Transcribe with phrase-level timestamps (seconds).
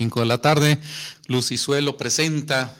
[0.00, 0.78] 5 de la tarde.
[1.26, 2.74] Luz Suelo presenta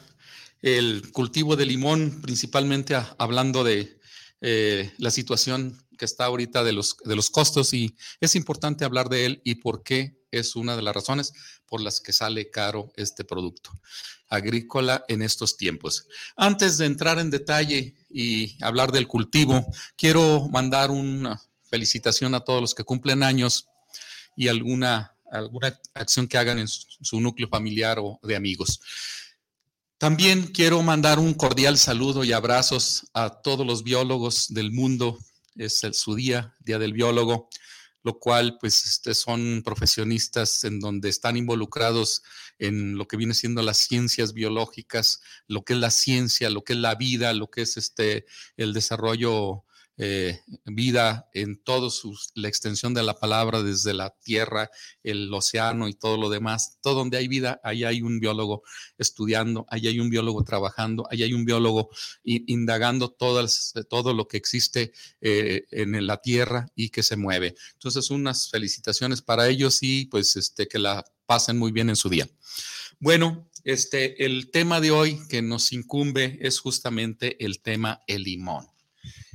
[0.63, 4.01] el cultivo de limón, principalmente hablando de
[4.41, 9.11] eh, la situación que está ahorita de los, de los costos y es importante hablar
[9.11, 11.35] de él y por qué es una de las razones
[11.67, 13.71] por las que sale caro este producto
[14.31, 16.07] agrícola en estos tiempos.
[16.37, 22.63] Antes de entrar en detalle y hablar del cultivo, quiero mandar una felicitación a todos
[22.63, 23.67] los que cumplen años
[24.37, 28.81] y alguna, alguna acción que hagan en su, núcleo familiar o de amigos.
[29.99, 35.19] También quiero mandar un cordial saludo y abrazos a todos los biólogos del mundo.
[35.57, 37.49] Es el, su día, Día del Biólogo
[38.03, 42.23] lo cual pues este, son profesionistas en donde están involucrados
[42.59, 46.75] en lo que viene siendo las ciencias biológicas, lo que es la ciencia, lo que
[46.75, 49.65] es la vida, lo que es este, el desarrollo
[50.03, 51.91] eh, vida en toda
[52.35, 54.71] la extensión de la palabra, desde la tierra,
[55.03, 56.79] el océano y todo lo demás.
[56.81, 58.63] Todo donde hay vida, ahí hay un biólogo
[58.97, 61.91] estudiando, ahí hay un biólogo trabajando, ahí hay un biólogo
[62.25, 67.55] indagando todo lo que existe eh, en la tierra y que se mueve.
[67.75, 72.09] Entonces, unas felicitaciones para ellos y pues este, que la pasen muy bien en su
[72.09, 72.27] día.
[73.01, 78.67] Bueno, este, el tema de hoy que nos incumbe es justamente el tema el limón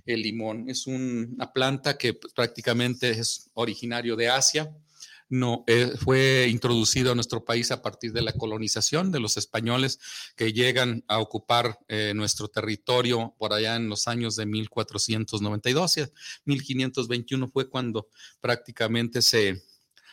[0.06, 0.70] el limón.
[0.70, 4.72] Es una planta que pues, prácticamente es originario de Asia.
[5.28, 10.00] No, eh, fue introducido a nuestro país a partir de la colonización de los españoles
[10.36, 16.12] que llegan a ocupar eh, nuestro territorio por allá en los años de 1492.
[16.46, 18.08] 1521 fue cuando
[18.40, 19.64] prácticamente se,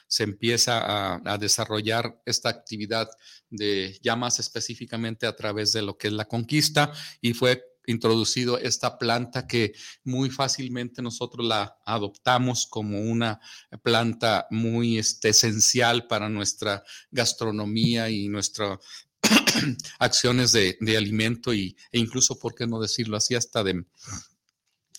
[0.07, 3.11] se empieza a, a, desarrollar esta actividad
[3.51, 6.91] de ya más específicamente a través de lo que es la conquista
[7.21, 9.73] y fue introducido esta planta que
[10.05, 13.41] muy fácilmente nosotros la adoptamos como una
[13.83, 18.79] planta muy este, esencial para nuestra gastronomía y nuestras
[19.99, 23.35] acciones de, alimento y, e incluso, ¿por qué no decirlo así?
[23.35, 23.85] Hasta de,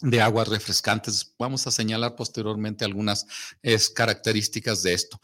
[0.02, 1.34] de aguas refrescantes.
[1.38, 3.26] Vamos a señalar posteriormente algunas
[3.96, 5.20] características de esto.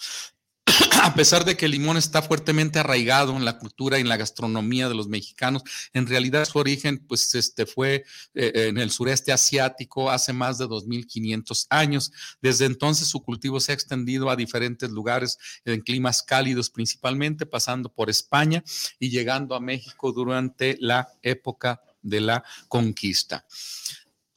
[1.03, 4.17] a pesar de que el limón está fuertemente arraigado en la cultura y en la
[4.17, 5.63] gastronomía de los mexicanos,
[5.93, 10.67] en realidad su origen pues este fue eh, en el sureste asiático hace más de
[10.67, 12.11] 2500 años.
[12.41, 17.89] Desde entonces su cultivo se ha extendido a diferentes lugares en climas cálidos principalmente, pasando
[17.89, 18.63] por España
[18.99, 23.45] y llegando a México durante la época de la conquista.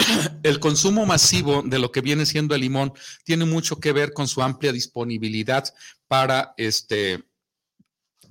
[0.42, 2.92] el consumo masivo de lo que viene siendo el limón
[3.24, 5.72] tiene mucho que ver con su amplia disponibilidad
[6.12, 7.24] para este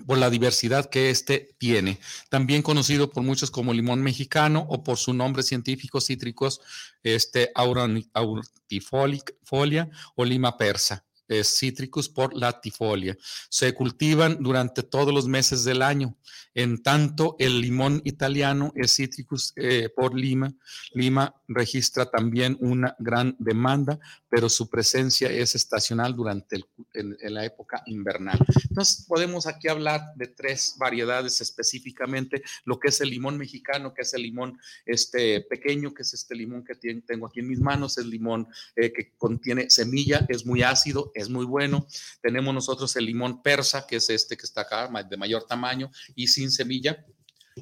[0.06, 2.00] por la diversidad que éste tiene,
[2.30, 6.62] también conocido por muchos como limón mexicano o por su nombre científico cítricos,
[7.02, 11.03] este auratifolia o lima persa.
[11.44, 13.18] Citricus por latifolia.
[13.50, 16.18] Se cultivan durante todos los meses del año.
[16.53, 20.53] En tanto, el limón italiano es Citricus eh, por lima.
[20.94, 24.00] Lima registra también una gran demanda,
[24.31, 28.40] pero su presencia es estacional durante la época invernal.
[28.69, 34.03] Entonces, podemos aquí hablar de tres variedades específicamente, lo que es el limón mexicano, que
[34.03, 36.75] es el limón este, pequeño, que es este limón que
[37.06, 38.47] tengo aquí en mis manos, el limón
[38.78, 41.86] eh, que contiene semilla, es muy ácido, es muy bueno.
[42.22, 46.28] Tenemos nosotros el limón persa, que es este que está acá, de mayor tamaño y
[46.28, 47.06] sin semilla.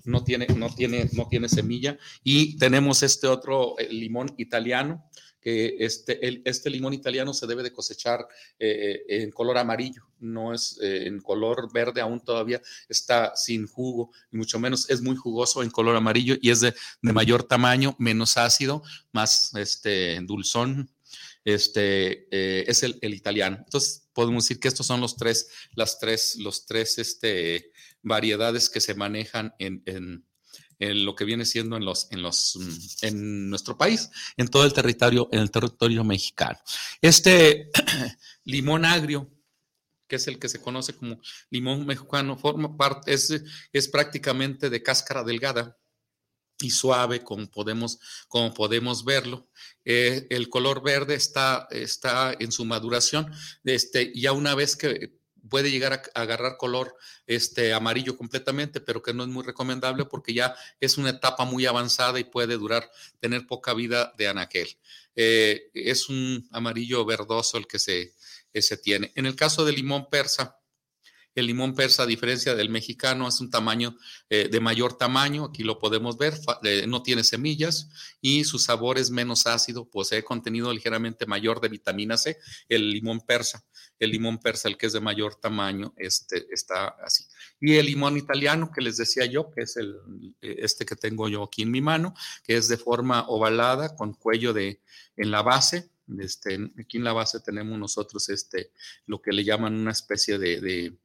[0.05, 1.97] No tiene, no tiene, no tiene semilla.
[2.23, 5.09] Y tenemos este otro limón italiano,
[5.41, 8.27] que este, este limón italiano se debe de cosechar
[8.57, 13.67] eh, eh, en color amarillo, no es eh, en color verde, aún todavía está sin
[13.67, 17.43] jugo, y mucho menos es muy jugoso en color amarillo y es de, de mayor
[17.43, 20.89] tamaño, menos ácido, más este, dulzón,
[21.45, 23.57] este, es el, italiano.
[23.59, 27.71] Entonces, podemos decir que estos son los tres, las tres, los tres este,
[28.01, 30.25] variedades que se manejan en, en,
[30.79, 34.73] lo que viene siendo en los, en los, mm, en nuestro país, en todo el
[34.73, 36.57] territorio, en el territorio mexicano.
[37.01, 37.69] Este
[38.45, 39.29] limón agrio,
[40.07, 41.19] que es el que se conoce como
[41.49, 43.43] limón mexicano, forma parte, es,
[43.73, 45.77] es prácticamente de cáscara delgada
[46.61, 49.49] y suave, como podemos, como podemos verlo.
[49.85, 53.31] Eh, el color verde está, está en su maduración,
[53.63, 55.18] este, ya una vez que
[55.49, 56.95] puede llegar a, agarrar color
[57.27, 61.65] este, amarillo completamente, pero que no es muy recomendable porque ya es una etapa muy
[61.65, 64.77] avanzada y puede durar, tener poca vida de anaquel.
[65.15, 68.13] Eh, es un amarillo verdoso el que se,
[68.53, 69.11] se tiene.
[69.15, 70.59] En el caso del limón persa,
[71.39, 73.97] El limón persa, a diferencia del mexicano, es un tamaño
[74.29, 76.33] eh, de mayor tamaño, aquí lo podemos ver,
[76.63, 77.89] eh, no tiene semillas
[78.21, 82.37] y su sabor es menos ácido, posee contenido ligeramente mayor de vitamina C,
[82.67, 83.63] el limón persa.
[83.97, 87.25] El limón persa, el que es de mayor tamaño, este, está así.
[87.59, 89.95] Y el limón italiano, que les decía yo, que es el,
[90.41, 92.13] este que tengo yo aquí en mi mano,
[92.43, 94.81] que es de forma ovalada, con cuello de,
[95.17, 98.71] en la base, este, aquí en la base tenemos nosotros este,
[99.05, 100.97] lo que le llaman una especie de,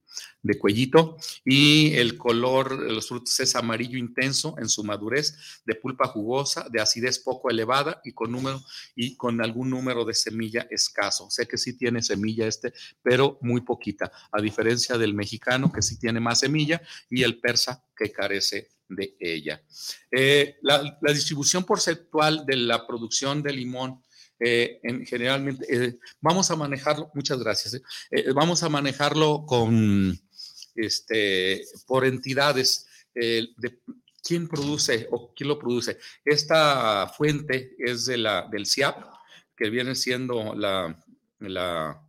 [0.59, 6.07] cuellito y el color de los frutos es amarillo intenso en su madurez, de pulpa
[6.09, 8.63] jugosa, de acidez poco elevada y con número
[8.95, 11.31] y con algún número de semilla escaso.
[11.31, 12.73] Sé que sí tiene semilla este,
[13.03, 16.81] pero muy poquita, a diferencia del mexicano que sí tiene más semilla
[17.11, 19.63] y el persa que carece de ella.
[20.11, 24.04] Eh, la, la distribución porcentual de la producción de limón
[24.41, 30.19] eh, en, generalmente eh, vamos a manejarlo, muchas gracias, eh, vamos a manejarlo con,
[30.75, 33.79] este, por entidades de
[34.25, 35.99] quién produce o quién lo produce.
[36.25, 39.05] Esta fuente es de la, del CIAP,
[39.57, 40.99] que viene siendo la,
[41.39, 42.03] la,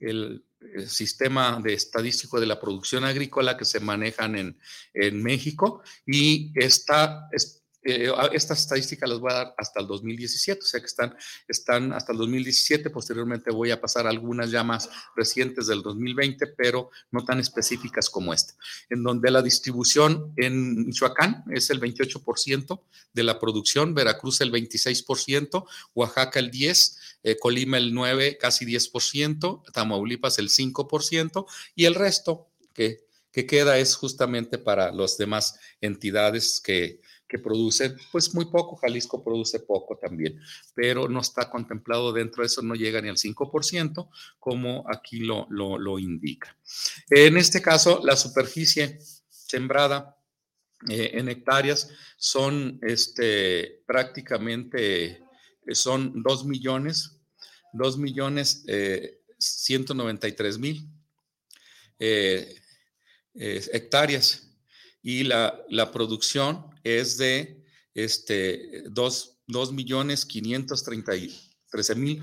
[0.00, 0.44] el,
[0.88, 4.58] sistema de estadístico de la producción agrícola que se manejan en,
[4.92, 7.28] en México y esta,
[7.90, 11.16] eh, estas estadísticas las voy a dar hasta el 2017, o sea que están,
[11.48, 16.90] están hasta el 2017, posteriormente voy a pasar algunas ya más recientes del 2020, pero
[17.10, 18.52] no tan específicas como esta,
[18.90, 22.82] en donde la distribución en Michoacán es el 28%
[23.14, 25.64] de la producción, Veracruz el 26%,
[25.94, 32.48] Oaxaca el 10%, eh, Colima el 9%, casi 10%, Tamaulipas el 5% y el resto
[32.74, 38.76] que, que queda es justamente para las demás entidades que que produce pues muy poco,
[38.76, 40.40] Jalisco produce poco también,
[40.74, 44.08] pero no está contemplado dentro de eso, no llega ni al 5%,
[44.38, 46.56] como aquí lo, lo, indica.
[47.10, 48.98] En este caso, la superficie
[49.28, 50.16] sembrada
[50.88, 55.20] eh, en hectáreas son este, prácticamente, eh,
[55.72, 57.20] son 2 millones,
[57.74, 58.64] 2 millones
[59.38, 60.88] 193 eh, mil
[63.34, 64.47] hectáreas
[65.02, 67.64] y la, la producción es de
[67.94, 69.38] este, 2,
[69.72, 72.22] millones 533 mil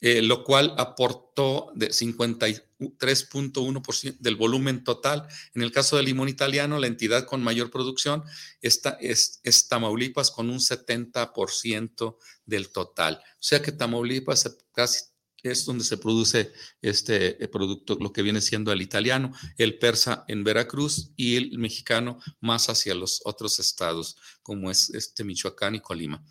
[0.00, 5.28] eh, lo cual aportó de 53.1% del volumen total.
[5.54, 8.24] En el caso del limón italiano, la entidad con mayor producción
[8.62, 12.16] está, es, es Tamaulipas con un 70%
[12.46, 13.22] del total.
[13.34, 15.11] O sea que Tamaulipas casi
[15.42, 20.24] es donde se produce este eh, producto, lo que viene siendo el italiano, el persa
[20.28, 25.80] en Veracruz y el mexicano más hacia los otros estados, como es este Michoacán y
[25.80, 26.24] Colima.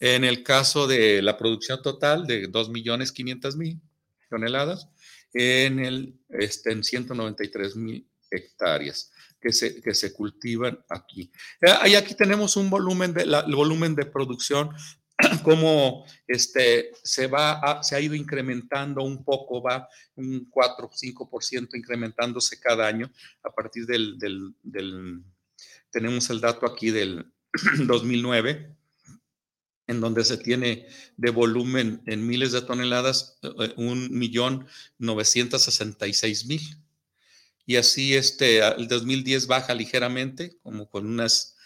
[0.00, 3.80] En el caso de la producción total de 2.500.000
[4.30, 4.88] toneladas,
[5.32, 9.10] en, el, este, en 193.000 hectáreas
[9.40, 11.30] que se, que se cultivan aquí.
[11.60, 14.70] Eh, y aquí tenemos un volumen de, el volumen de producción
[15.42, 21.76] cómo este, se, va se ha ido incrementando un poco, va un 4 o 5%
[21.76, 23.10] incrementándose cada año
[23.42, 24.18] a partir del,
[25.90, 27.32] tenemos el dato aquí del
[27.86, 28.76] 2009,
[29.86, 34.66] en donde se tiene de volumen en miles de toneladas eh, un millón
[34.98, 36.60] 966 mil.
[37.64, 41.56] Y así este, el 2010 baja ligeramente, como con unas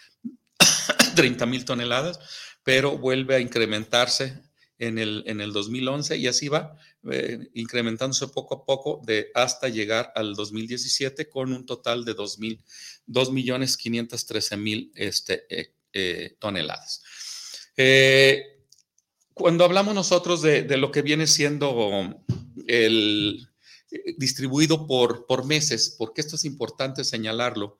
[1.15, 2.19] 30 mil toneladas,
[2.63, 4.41] pero vuelve a incrementarse
[4.79, 6.75] en el, en el 2011 y así va,
[7.11, 14.91] eh, incrementándose poco a poco de hasta llegar al 2017 con un total de 2.513.000
[14.95, 17.03] este, eh, eh, toneladas.
[19.33, 22.23] cuando hablamos nosotros de, de, lo que viene siendo
[22.67, 23.47] el,
[24.17, 27.79] distribuido por, por meses, porque esto es importante señalarlo.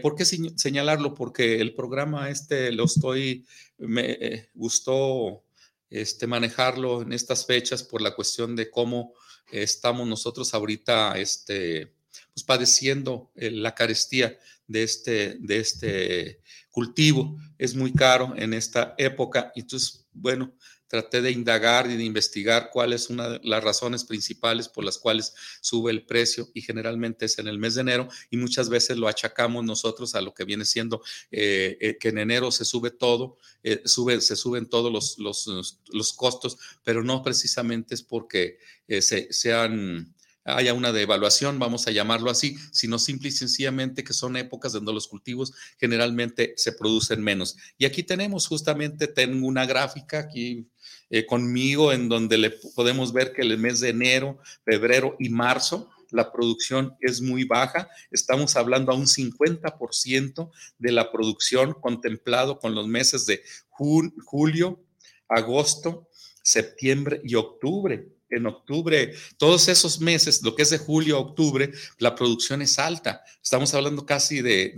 [0.00, 1.12] ¿Por qué señalarlo?
[1.14, 3.44] Porque el programa este lo estoy,
[3.78, 5.42] me gustó
[5.90, 9.12] este, manejarlo en estas fechas por la cuestión de cómo
[9.50, 11.92] estamos nosotros ahorita este,
[12.32, 17.36] pues padeciendo eh, la carestía de este, de este cultivo.
[17.58, 19.52] Es muy caro en esta época.
[19.54, 20.54] Entonces, bueno,
[20.92, 24.98] traté de indagar y de investigar cuál es una de las razones principales por las
[24.98, 25.32] cuales
[25.62, 29.08] sube el precio y generalmente es en el mes de enero y muchas veces lo
[29.08, 33.38] achacamos nosotros a lo que viene siendo eh, eh, que en enero se sube todo,
[33.86, 38.58] sube, se suben todos los, los, los, costos, pero no precisamente es porque
[39.00, 44.36] se, sean haya una devaluación, vamos a llamarlo así, sino simple y sencillamente que son
[44.36, 47.56] épocas donde los cultivos generalmente se producen menos.
[47.78, 50.66] Y aquí tenemos justamente, tengo una gráfica aquí
[51.12, 55.90] eh, conmigo en donde le podemos ver que el mes de enero, febrero y marzo,
[56.10, 57.88] la producción es muy baja.
[58.10, 64.82] Estamos hablando a un 50% de la producción contemplado con los meses de julio,
[65.28, 66.08] agosto,
[66.42, 71.70] septiembre y octubre en octubre, todos esos meses, lo que es de julio a octubre,
[71.98, 73.22] la producción es alta.
[73.42, 74.74] Estamos hablando casi de,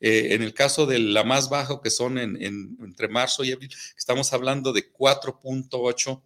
[0.00, 3.70] eh, en el caso de la más baja, que son en, entre marzo y abril,
[3.96, 6.22] estamos hablando de 4.8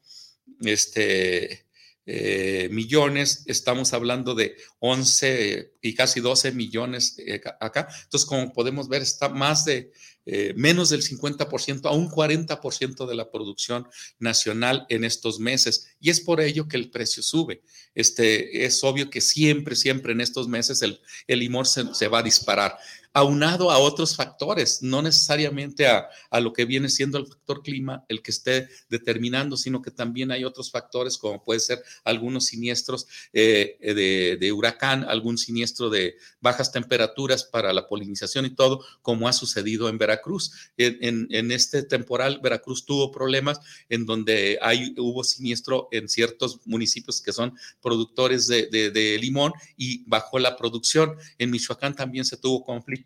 [0.63, 1.67] este,
[2.07, 7.89] eh, millones, estamos hablando de 11 y casi 12 millones eh, acá.
[8.05, 9.93] Entonces, como podemos ver, está más de
[10.27, 15.89] eh, menos del 50% a un 40% de la producción nacional en estos meses.
[16.01, 17.63] Y es por ello que el precio sube.
[17.95, 22.23] Este, es obvio que siempre, siempre en estos meses el, el limón se va a
[22.23, 22.79] disparar
[23.13, 26.09] aunado a otros factores, no necesariamente a,
[26.41, 30.45] lo que viene siendo el factor clima el que esté determinando, sino que también hay
[30.45, 37.45] otros factores como puede ser algunos siniestros eh, de, huracán, algún siniestro de bajas temperaturas
[37.45, 40.53] para la polinización y todo, como ha sucedido en Veracruz.
[40.77, 47.33] En, este temporal, Veracruz tuvo problemas en donde hay, hubo siniestro en ciertos municipios que
[47.33, 51.17] son productores de, de limón y bajó la producción.
[51.39, 53.00] En Michoacán también se tuvo conflicto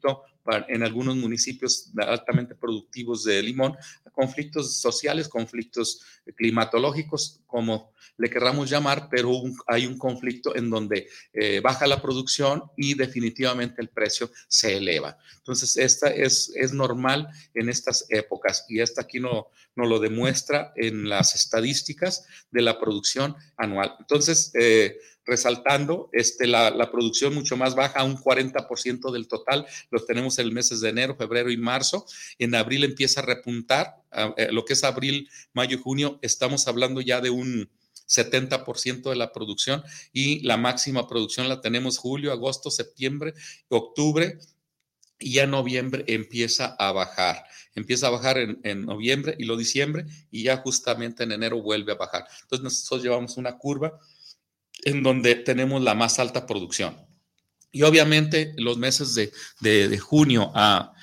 [0.68, 3.76] en algunos municipios altamente productivos de limón,
[4.12, 6.02] conflictos sociales, conflictos
[6.36, 12.62] climatológicos, como le querramos llamar, pero hay un conflicto en donde eh, baja la producción
[12.76, 15.18] y definitivamente el precio se eleva.
[15.38, 20.72] Entonces, esta es, es normal en estas épocas y esta aquí no, no lo demuestra
[20.76, 23.96] en las estadísticas de la producción anual.
[23.98, 30.06] Entonces, eh, resaltando, este, la, la, producción mucho más baja, un 40% del total, los
[30.06, 32.06] tenemos en meses de enero, febrero y marzo.
[32.38, 34.02] En abril empieza a repuntar,
[34.36, 37.70] eh, lo que es abril, mayo y junio, estamos hablando ya de un
[38.06, 43.34] 70% de la producción y la máxima producción la tenemos julio, agosto, septiembre,
[43.68, 44.38] octubre
[45.18, 47.44] y ya noviembre empieza a bajar.
[47.74, 51.92] Empieza a bajar en, en, noviembre y lo diciembre y ya justamente en enero vuelve
[51.92, 52.26] a bajar.
[52.42, 53.98] Entonces nosotros llevamos una curva
[54.82, 56.96] en donde tenemos la más alta producción.
[57.72, 60.94] Y obviamente los meses de, de, junio a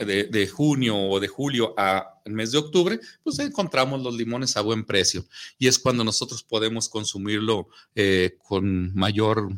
[0.00, 4.84] de, junio o de julio a mes de octubre, pues encontramos los limones a buen
[4.84, 5.26] precio.
[5.58, 9.50] Y es cuando nosotros podemos consumirlo eh, con mayor,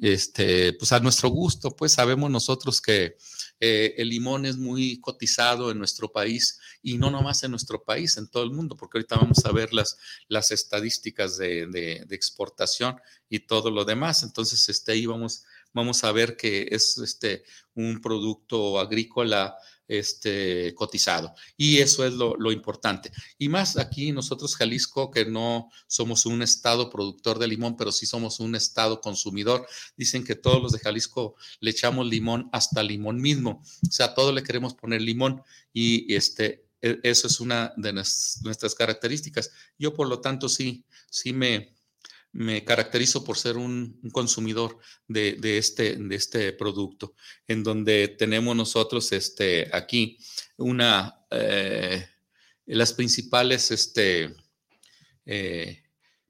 [0.00, 1.76] este, pues a nuestro gusto.
[1.76, 3.16] Pues sabemos nosotros que
[3.60, 8.16] eh, el limón es muy cotizado en nuestro país y no nomás en nuestro país,
[8.16, 9.98] en todo el mundo, porque ahorita vamos a ver las,
[10.28, 14.22] las estadísticas de, de, de exportación y todo lo demás.
[14.22, 19.56] Entonces, este, ahí vamos, vamos a ver que es este, un producto agrícola
[19.88, 21.34] este, cotizado.
[21.56, 23.10] Y eso es lo, importante.
[23.38, 28.06] Y más aquí nosotros, Jalisco, que no somos un estado productor de limón, pero sí
[28.06, 29.66] somos un estado consumidor.
[29.96, 33.62] Dicen que todos los de Jalisco le echamos limón hasta limón mismo.
[33.88, 35.42] O sea, todo le queremos poner limón
[35.72, 39.50] y este, e, eso es una de nuestras características.
[39.78, 41.74] Yo, por lo tanto, sí, sí me,
[42.38, 44.78] me caracterizo por ser un, consumidor
[45.08, 47.16] de, este, de este producto,
[47.48, 50.18] en donde tenemos nosotros este, aquí
[50.56, 52.06] una, eh,
[52.66, 54.36] las principales este,
[55.26, 55.82] eh,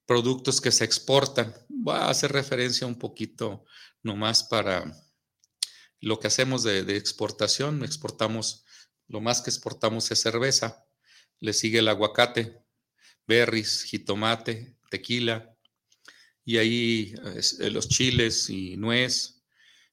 [0.07, 1.55] productos que se exportan.
[1.69, 3.67] Voy a hacer referencia un poquito
[4.03, 4.91] nomás para
[6.00, 7.85] lo que hacemos de, de exportación.
[7.85, 8.65] Exportamos,
[9.09, 10.87] lo más que exportamos es cerveza,
[11.38, 12.62] le sigue el aguacate,
[13.27, 15.55] berries, jitomate, tequila,
[16.49, 17.14] y ahí
[17.61, 19.43] eh, los chiles y nuez,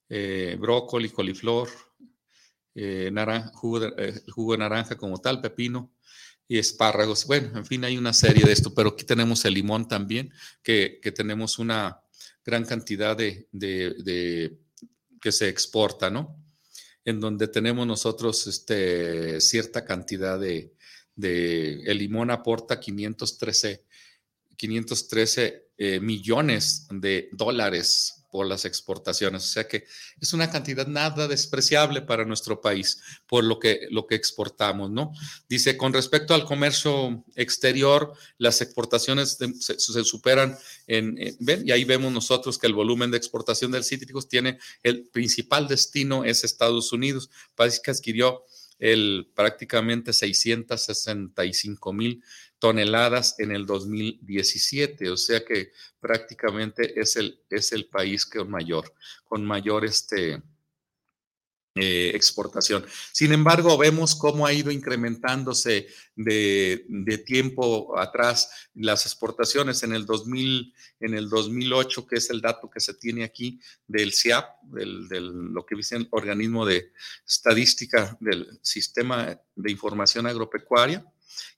[0.07, 1.67] eh, brócoli, coliflor,
[2.73, 3.11] eh,
[3.55, 5.91] jugo, de, jugo de naranja como tal, pepino
[6.47, 7.25] y espárragos.
[7.25, 10.31] Bueno, en fin, hay una serie de esto, pero aquí tenemos el limón también,
[10.63, 11.99] que, que tenemos una
[12.45, 13.49] gran cantidad de,
[15.19, 16.41] que se exporta, ¿no?
[17.03, 20.73] En donde tenemos nosotros este, cierta cantidad de,
[21.17, 23.83] el limón aporta 513,
[24.55, 29.43] 513 eh, millones de dólares por las exportaciones.
[29.43, 29.85] O sea que
[30.19, 35.13] es una cantidad nada despreciable para nuestro país por lo que, lo que exportamos, ¿no?
[35.47, 41.65] Dice, con respecto al comercio exterior, las exportaciones se, superan en, ¿ven?
[41.65, 46.25] Y ahí vemos nosotros que el volumen de exportación del cítricos tiene el principal destino
[46.25, 48.43] es Estados Unidos, país que adquirió
[48.79, 52.21] el prácticamente 665 mil
[52.59, 58.93] toneladas en el 2017, o sea que prácticamente es el, es el país con mayor,
[59.25, 60.41] con mayor este,
[61.77, 62.85] eh, exportación.
[63.11, 70.05] Sin embargo, vemos cómo ha ido incrementándose de, de, tiempo atrás las exportaciones en el
[70.05, 75.09] 2000, en el 2008, que es el dato que se tiene aquí del CIAP, del,
[75.09, 76.93] del, lo que dice el organismo de
[77.27, 81.05] estadística del sistema de información agropecuaria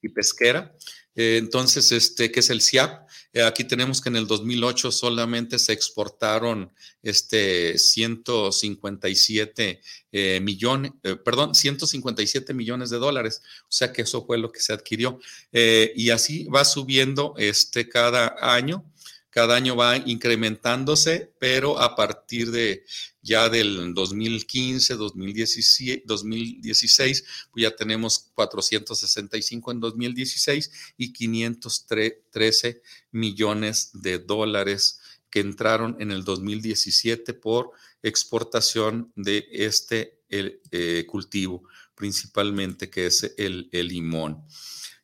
[0.02, 0.74] y pesquera.
[1.18, 3.10] Eh, entonces, este, ¿qué es el CIAP?
[3.34, 6.72] Eh, aquí tenemos que en el 2008 solamente se exportaron
[7.02, 9.82] este, 157
[10.12, 10.92] eh, millones,
[11.26, 13.42] perdón, 157 millones de dólares.
[13.64, 15.20] O sea que eso fue lo que se adquirió.
[15.52, 18.86] y así va subiendo este, cada año
[19.38, 22.84] cada año va incrementándose, pero a partir de
[23.22, 34.18] ya del 2015, 2016, 2016 pues ya tenemos 465 en 2016 y 513 millones de
[34.18, 41.62] dólares que entraron en el 2017 por exportación de este eh, cultivo,
[41.94, 44.44] principalmente que es el, el limón.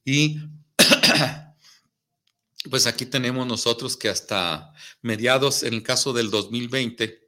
[0.03, 0.39] Y
[2.70, 7.27] pues aquí tenemos nosotros que hasta mediados, en el caso del 2020,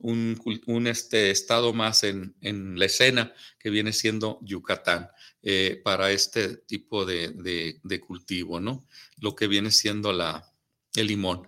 [0.00, 2.34] un, este, estado más en,
[2.78, 5.10] la escena que viene siendo Yucatán
[5.42, 8.86] eh, para este tipo de, cultivo, ¿no?
[9.18, 10.52] Lo que viene siendo la,
[10.94, 11.46] el limón.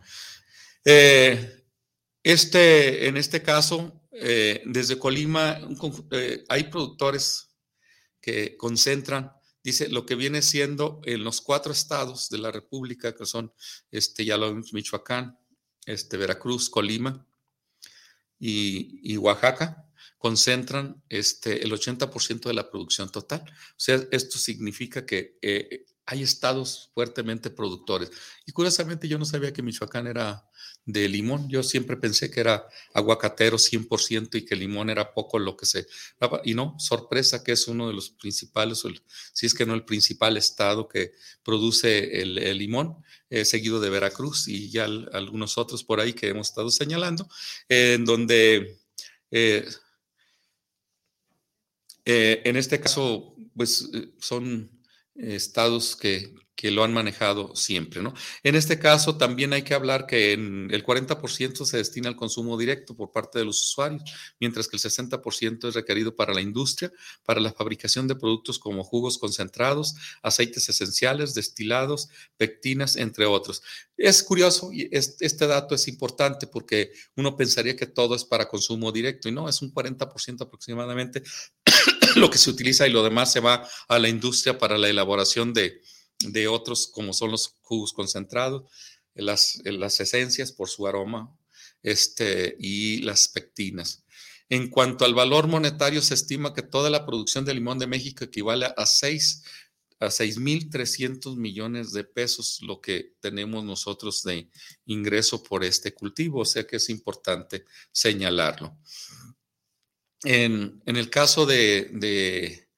[0.85, 1.65] Eh,
[2.23, 5.59] este, en este caso, eh, desde Colima
[6.49, 7.49] hay productores
[8.21, 9.33] que concentran,
[9.65, 13.53] dice, lo que viene siendo en los cuatro estados de la República, que son,
[13.91, 15.38] este, ya lo Michoacán,
[15.87, 17.27] este, Veracruz, Colima,
[18.45, 19.87] y, Oaxaca
[20.19, 23.43] concentran este, el 80% de la producción total.
[23.43, 28.11] O sea, esto significa que eh, hay estados fuertemente productores.
[28.45, 30.49] Y curiosamente yo no sabía que Michoacán era
[30.85, 31.49] de limón.
[31.49, 35.87] Yo siempre pensé que era aguacatero 100% y que limón era poco lo que se...
[36.45, 38.83] Y no, sorpresa que es uno de los principales,
[39.33, 42.97] si es que no el principal estado que produce el, limón,
[43.31, 47.29] eh, seguido de Veracruz y ya algunos otros por ahí que hemos estado señalando,
[47.68, 48.79] en donde...
[49.31, 49.66] Eh,
[52.05, 54.68] eh, en este caso, pues son
[55.14, 58.15] estados que, que lo han manejado siempre, ¿no?
[58.43, 62.95] En este caso también hay que hablar que el 40% se destina al consumo directo
[62.95, 64.03] por parte de los usuarios,
[64.38, 66.93] mientras que el 60% es requerido para la industria,
[67.25, 73.62] para la fabricación de productos como jugos concentrados, aceites esenciales, destilados, pectinas, entre otros.
[73.97, 78.93] Es curioso y este dato es importante porque uno pensaría que todo es para consumo
[78.93, 81.23] directo y no, es un 40% aproximadamente
[82.17, 85.53] lo que se utiliza y lo demás se va a la industria para la elaboración
[85.53, 85.81] de
[86.29, 88.71] de otros como son los jugos concentrados,
[89.15, 91.37] las, las esencias por su aroma
[91.83, 94.05] este, y las pectinas.
[94.49, 98.25] En cuanto al valor monetario, se estima que toda la producción de limón de México
[98.25, 99.43] equivale a 6
[100.03, 104.51] a 6.300 millones de pesos, lo que tenemos nosotros de
[104.87, 108.77] ingreso por este cultivo, o sea que es importante señalarlo.
[110.25, 112.69] En, el caso de,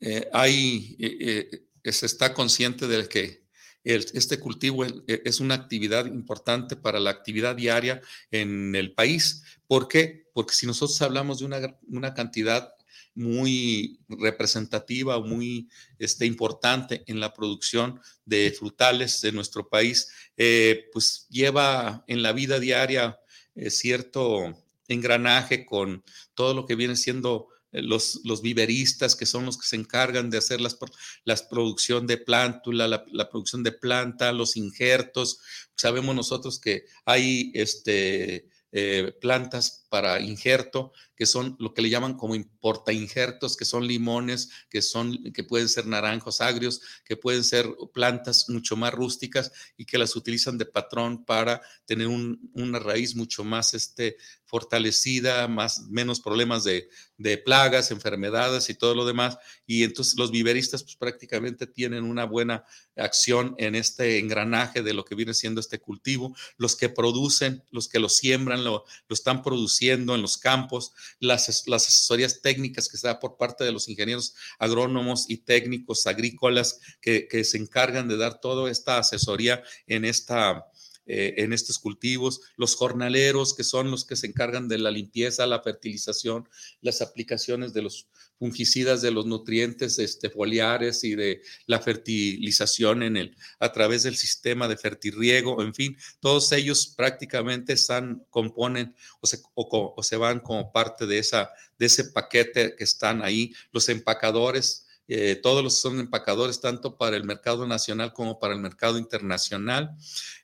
[0.00, 3.42] eh, hay eh, eh, se está consciente de que
[3.84, 9.42] este cultivo e, es una actividad importante para la actividad diaria en el país.
[9.66, 10.26] ¿Por qué?
[10.32, 11.46] Porque si nosotros hablamos de
[11.88, 12.72] una, cantidad
[13.14, 15.68] muy representativa muy
[15.98, 22.32] este, importante en la producción de frutales de nuestro país, eh, pues lleva en la
[22.32, 23.18] vida diaria
[23.54, 24.56] eh, cierto
[24.88, 26.02] engranaje con
[26.34, 30.38] todo lo que viene siendo los, los, viveristas, que son los que se encargan de
[30.38, 30.76] hacer las,
[31.24, 35.40] la producción de plántula, la, la, producción de planta, los injertos.
[35.74, 42.14] Sabemos nosotros que hay este, eh, plantas para injerto, que son lo que le llaman
[42.14, 47.44] como importa injertos, que son limones, que, son, que pueden ser naranjos agrios, que pueden
[47.44, 53.14] ser plantas mucho más rústicas y que las utilizan de patrón para tener una raíz
[53.14, 54.16] mucho más este,
[54.52, 59.38] fortalecida, más, menos problemas de, de, plagas, enfermedades y todo lo demás.
[59.66, 65.06] Y entonces los viveristas pues, prácticamente tienen una buena acción en este engranaje de lo
[65.06, 66.36] que viene siendo este cultivo.
[66.58, 71.66] Los que producen, los que lo siembran, lo, lo están produciendo en los campos, las,
[71.66, 76.80] las asesorías técnicas que se da por parte de los ingenieros agrónomos y técnicos agrícolas
[77.00, 80.66] que, que se encargan de dar toda esta asesoría en esta
[81.06, 85.46] eh, en estos cultivos, los jornaleros que son los que se encargan de la limpieza,
[85.46, 86.48] la fertilización,
[86.80, 88.06] las aplicaciones de los
[88.38, 94.16] fungicidas, de los nutrientes este, foliares y de la fertilización en el, a través del
[94.16, 100.40] sistema de fertirriego, en fin, todos ellos prácticamente están, componen o se, o, se van
[100.40, 105.78] como parte de, esa, de ese paquete que están ahí, los empacadores, eh, todos los
[105.78, 109.94] son empacadores, tanto para el mercado nacional como para el mercado internacional,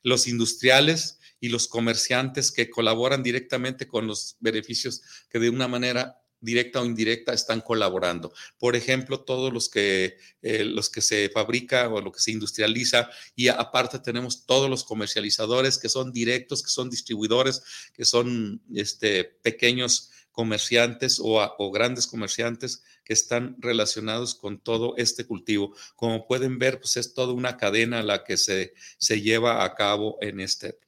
[0.03, 5.01] los industriales y los comerciantes que colaboran directamente con los beneficios
[5.31, 8.31] que de una manera directa o indirecta están colaborando.
[8.59, 13.09] Por ejemplo, todos los que, eh, los que se fabrica o lo que se industrializa
[13.35, 17.63] y aparte tenemos todos los comercializadores que son directos, que son distribuidores,
[17.95, 25.75] que son este, pequeños comerciantes o, grandes comerciantes que están relacionados con todo este cultivo.
[25.97, 30.17] Como pueden ver, pues es toda una cadena la que se, se lleva a cabo
[30.21, 30.79] en este.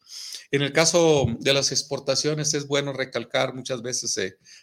[0.52, 4.16] En el caso de las exportaciones es bueno recalcar, muchas veces,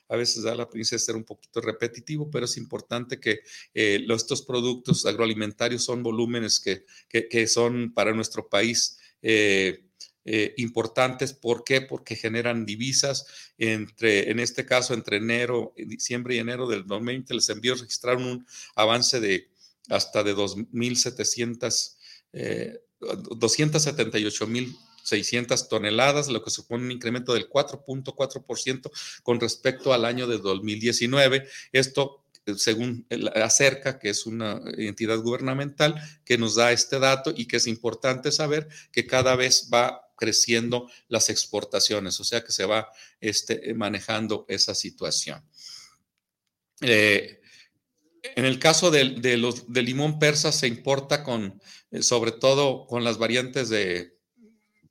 [0.07, 3.41] a veces da la princesa ser un poquito repetitivo, pero es importante que
[3.73, 9.86] eh, estos productos agroalimentarios son volúmenes que, que, son para nuestro país eh,
[10.29, 11.31] eh, importantes.
[11.31, 11.79] ¿Por qué?
[11.79, 13.25] Porque generan divisas.
[13.57, 18.45] Entre, en este caso, entre enero, diciembre y enero del 2020, les envío registraron un
[18.75, 19.49] avance de
[19.87, 21.95] hasta de 2.700,
[22.33, 28.91] eh, 278.600 toneladas, lo que supone un incremento del 4.4%
[29.23, 31.47] con respecto al año de 2019.
[31.71, 32.25] Esto
[32.57, 37.67] según acerca, que es una entidad gubernamental que nos da este dato y que es
[37.67, 43.73] importante saber que cada vez va creciendo las exportaciones, o sea que se va este,
[43.73, 45.41] manejando esa situación.
[46.81, 47.39] Eh,
[48.35, 53.03] en el caso de, los, de limón persa se importa con, eh, sobre todo con
[53.03, 54.17] las variantes de,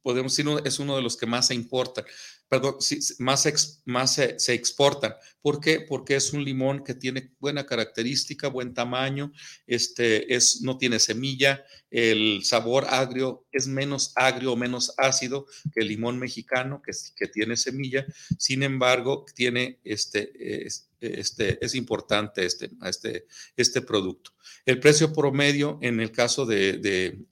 [0.03, 2.05] podemos decir, es uno de los que más se importa
[2.49, 2.77] perdón,
[3.19, 5.15] más, más se, exportan.
[5.41, 5.81] ¿Por qué?
[5.81, 9.33] Porque es un limón que tiene buena característica, buen tamaño,
[9.67, 15.81] este, es, no tiene semilla, el sabor agrio es menos agrio o menos ácido que
[15.81, 18.07] el limón mexicano, que, que tiene semilla.
[18.39, 20.67] Sin embargo, tiene este,
[21.01, 24.33] este, es importante este, este, este producto.
[24.65, 26.79] El precio promedio en el caso de,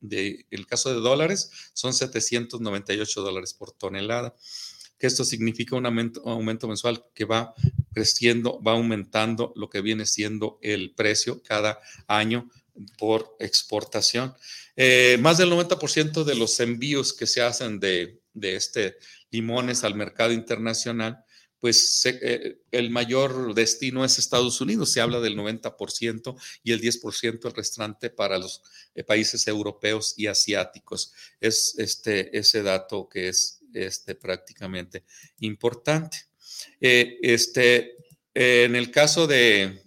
[0.01, 4.35] de, el caso de dólares son 798 dólares por tonelada
[4.99, 7.55] que esto significa un aumento, mensual que va
[7.93, 12.51] creciendo, va aumentando lo que viene siendo el precio cada año
[12.99, 14.35] por exportación.
[14.77, 18.97] Eh, más del 90% de los envíos que se hacen de, este
[19.31, 21.25] limones al mercado internacional,
[21.61, 27.47] pues eh, el mayor destino es Estados Unidos, se habla del 90% y el 10%
[27.47, 28.63] el restante para los
[28.95, 31.15] eh, países europeos y asiáticos.
[31.41, 35.05] Es este, ese dato que es este, prácticamente
[35.41, 36.19] importante.
[36.81, 37.95] Eh, este,
[38.33, 39.83] en el caso de,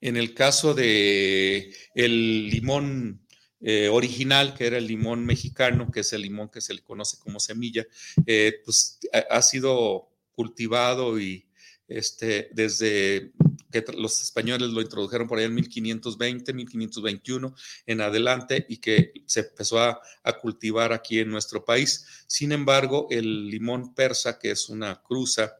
[0.00, 3.20] en el caso de el limón
[3.62, 7.18] eh, original, que era el limón mexicano, que es el limón que se le conoce
[7.18, 7.86] como semilla,
[8.26, 11.46] eh, pues ha, sido cultivado y
[11.86, 13.32] este, desde
[13.70, 17.54] que los españoles lo introdujeron por ahí en 1520, 1521
[17.86, 20.00] en adelante y que se empezó a,
[20.40, 22.06] cultivar aquí en nuestro país.
[22.26, 25.56] Sin embargo, el limón persa, que es una cruza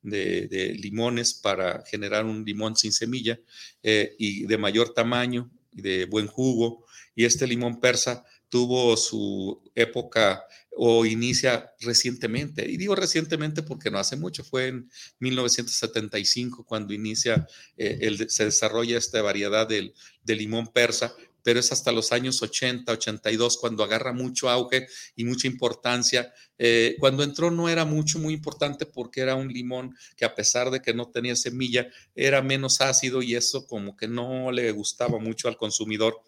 [0.00, 3.38] de, limones para generar un limón sin semilla
[3.82, 9.62] eh, y de mayor tamaño y de buen jugo, y este limón persa tuvo su
[9.74, 12.68] época o inicia recientemente.
[12.68, 18.46] Y digo recientemente porque no hace mucho, fue en 1975 cuando inicia, eh, el, se
[18.46, 24.12] desarrolla esta variedad del, limón persa, pero es hasta los años 80, 82 cuando agarra
[24.12, 26.32] mucho auge y mucha importancia.
[26.56, 30.70] Eh, cuando entró no era mucho, muy importante porque era un limón que a pesar
[30.70, 35.18] de que no tenía semilla, era menos ácido y eso como que no le gustaba
[35.18, 36.22] mucho al consumidor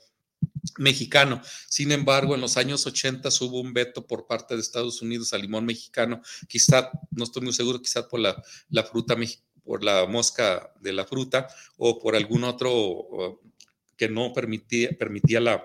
[0.78, 1.40] mexicano.
[1.68, 5.42] Sin embargo, en los años 80 hubo un veto por parte de Estados Unidos al
[5.42, 8.42] limón mexicano, quizá, no estoy muy seguro, quizá por la,
[8.84, 9.16] fruta
[9.64, 13.40] por la mosca de la fruta o por algún otro
[13.96, 15.64] que no permitía, la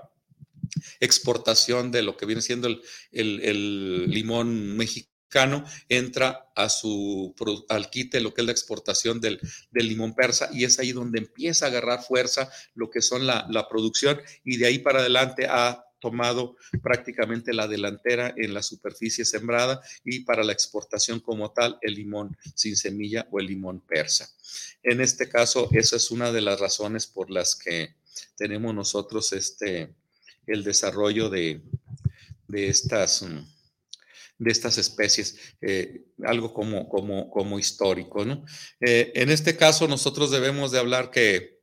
[0.99, 2.67] exportación de lo que viene siendo
[3.11, 5.18] el limón mexicano
[5.87, 7.35] entra a su,
[7.69, 9.39] al quite lo que es la exportación del,
[9.71, 14.19] limón persa y es ahí donde empieza a agarrar fuerza lo que son la, producción
[14.43, 20.21] y de ahí para adelante ha tomado prácticamente la delantera en la superficie sembrada y
[20.21, 24.29] para la exportación como tal el limón sin semilla o el limón persa.
[24.81, 27.95] En este caso, esa es una de las razones por las que
[28.37, 29.93] tenemos nosotros este,
[30.47, 31.61] el desarrollo de,
[32.47, 33.25] de estas...
[34.39, 38.23] De estas especies, eh, algo como, como, como histórico.
[38.23, 38.45] ¿no?
[38.79, 41.59] Eh, en este caso, nosotros debemos de hablar que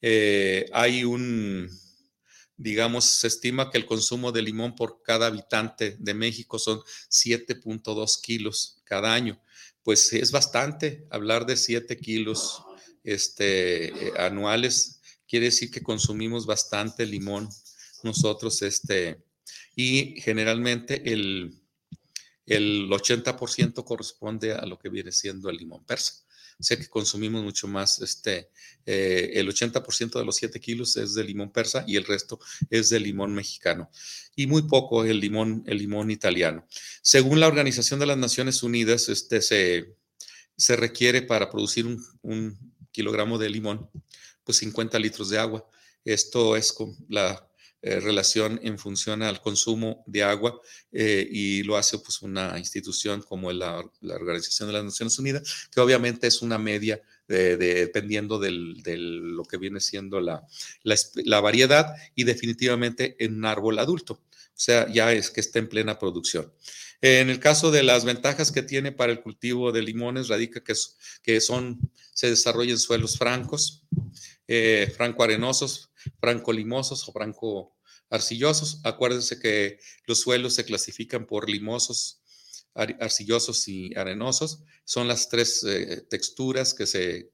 [0.00, 1.68] eh, hay un,
[2.56, 6.80] digamos, se estima que el consumo de limón por cada habitante de México son
[7.10, 9.42] 7.2 kilos cada año.
[9.82, 12.62] Pues es bastante hablar de 7 kilos
[13.02, 15.00] este, anuales.
[15.26, 17.48] Quiere decir que consumimos bastante limón
[18.02, 19.22] nosotros, este,
[19.74, 21.57] y generalmente el,
[22.48, 26.24] el 80% corresponde a lo que viene siendo el limón persa.
[26.60, 28.50] O sea que consumimos mucho más, este,
[28.84, 32.90] eh, el 80% de los 7 kilos es de limón persa y el resto es
[32.90, 33.88] de limón mexicano.
[34.34, 36.66] Y muy poco el limón, el limón italiano.
[37.00, 39.94] Según la Organización de las Naciones Unidas, este, se,
[40.56, 41.86] se requiere para producir
[42.22, 43.88] un, kilogramo de limón,
[44.42, 45.64] pues 50 litros de agua.
[46.04, 47.47] Esto es con la
[47.80, 50.60] eh, relación en función al consumo de agua
[50.90, 55.80] eh, y lo hace pues una institución como la, Organización de las Naciones Unidas, que
[55.80, 60.46] obviamente es una media dependiendo de lo que viene siendo la,
[60.82, 64.14] la, variedad y definitivamente en un árbol adulto.
[64.14, 66.50] O sea, ya es que está en plena producción.
[67.00, 70.74] En el caso de las ventajas que tiene para el cultivo de limones, radica que,
[71.22, 71.78] que son,
[72.12, 73.84] se desarrollan suelos francos,
[74.48, 75.87] eh, franco-arenosos,
[76.20, 78.80] franco-limosos o franco-arcillosos.
[78.84, 82.22] Acuérdense que los suelos se clasifican por limosos,
[82.74, 84.62] arcillosos y arenosos.
[84.84, 87.30] Son las tres eh, texturas que se,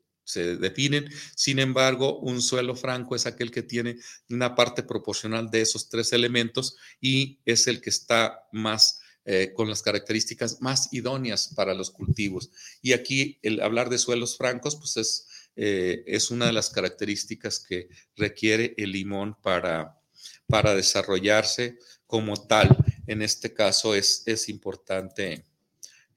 [0.58, 1.06] definen.
[1.36, 3.98] Sin embargo, un suelo franco es aquel que tiene
[4.30, 9.68] una parte proporcional de esos tres elementos y es el que está más eh, con
[9.68, 12.50] las características más idóneas para los cultivos.
[12.80, 17.60] Y aquí el hablar de suelos francos, pues es eh, es una de las características
[17.60, 20.00] que requiere el limón para,
[20.46, 22.76] para desarrollarse como tal.
[23.06, 25.44] En este caso es, es importante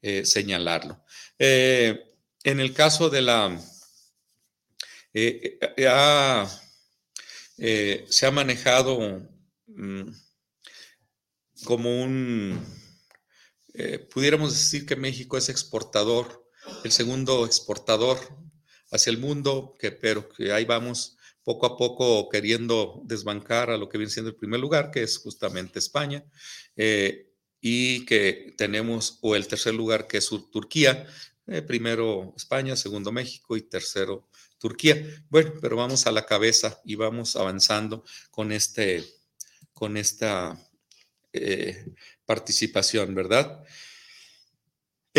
[0.01, 1.03] eh, señalarlo.
[1.37, 2.03] Eh,
[2.43, 3.61] en el caso de la...
[8.09, 9.21] se ha manejado
[9.67, 10.09] mm,
[11.63, 12.59] como un...
[14.11, 16.47] pudiéramos decir que México es exportador,
[16.83, 18.19] el segundo exportador
[18.91, 23.87] hacia el mundo, que, pero que ahí vamos poco a poco queriendo desbancar a lo
[23.87, 26.25] que viene siendo el primer lugar, que es justamente España,
[26.75, 31.07] eh, y que tenemos, o el tercer lugar, que es Turquía,
[31.47, 35.01] eh, primero España, segundo México y tercero Turquía.
[35.29, 39.05] Bueno, pero vamos a la cabeza y vamos avanzando con, este,
[39.71, 40.59] con esta
[41.31, 41.85] eh,
[42.25, 43.63] participación, ¿verdad?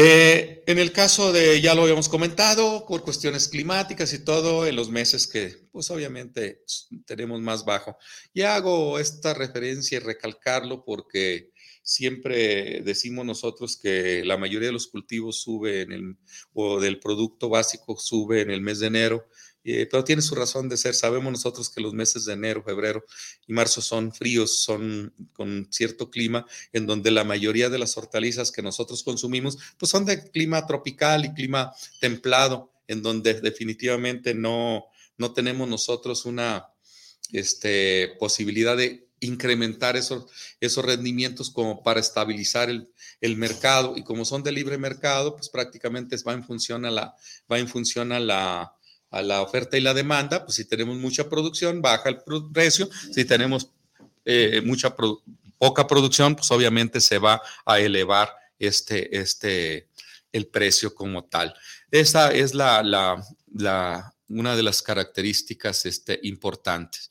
[0.01, 4.77] Eh, en el caso de, ya lo habíamos comentado, por cuestiones climáticas y todo, en
[4.77, 6.63] los meses que, pues obviamente
[7.05, 7.99] tenemos más bajo.
[8.33, 11.51] Y hago esta referencia y recalcarlo porque
[11.83, 16.17] siempre decimos nosotros que la mayoría de los cultivos sube en el,
[16.53, 19.27] o del producto básico sube en el mes de enero
[19.71, 20.95] eh, pero tiene su razón de ser.
[20.95, 23.05] Sabemos nosotros que los meses de enero, febrero
[23.47, 28.51] y marzo son fríos, son con cierto clima, en donde la mayoría de las hortalizas
[28.51, 34.87] que nosotros consumimos, pues son de clima tropical y clima templado, en donde definitivamente no,
[35.19, 36.69] no tenemos nosotros una
[37.33, 44.25] este, posibilidad de incrementar esos, esos rendimientos como para estabilizar el, el, mercado y como
[44.25, 47.15] son de libre mercado, pues prácticamente va en función a la,
[47.51, 48.78] va en función a la,
[49.11, 52.19] a la oferta y la demanda, pues si tenemos mucha producción, baja el
[52.53, 53.71] precio, si tenemos
[54.25, 54.95] eh, mucha
[55.59, 59.89] poca producción, pues obviamente se va a elevar este, este,
[60.33, 61.55] el precio como tal.
[61.91, 63.23] Esa es la, la,
[63.55, 67.11] la una de las características este, importantes.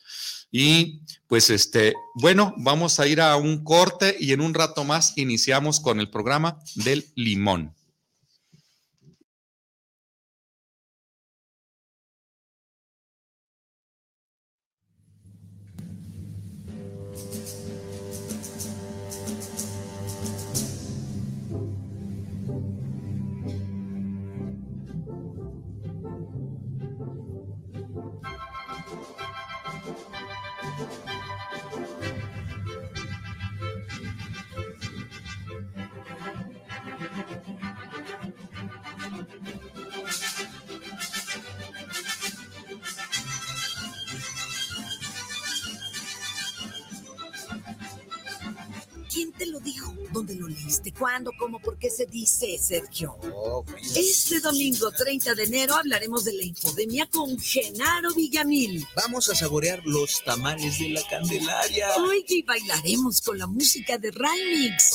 [0.52, 5.18] Y pues este, bueno, vamos a ir a un corte y en un rato más
[5.18, 7.77] iniciamos con el programa del limón.
[51.38, 53.18] Cómo, por qué se dice, Sergio.
[53.96, 58.86] Este domingo 30 de enero hablaremos de la infodemia con Genaro Villamil.
[58.96, 61.88] Vamos a saborear los tamales de la Candelaria.
[61.98, 64.92] Hoy y bailaremos con la música de Raimix.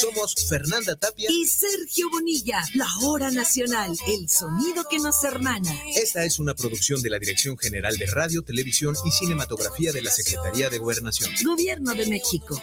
[0.00, 5.74] Somos Fernanda Tapia y Sergio Bonilla, la hora nacional, el sonido que nos hermana.
[5.96, 10.10] Esta es una producción de la Dirección General de Radio, Televisión y Cinematografía de la
[10.10, 11.30] Secretaría de Gobernación.
[11.44, 12.60] Gobierno de México.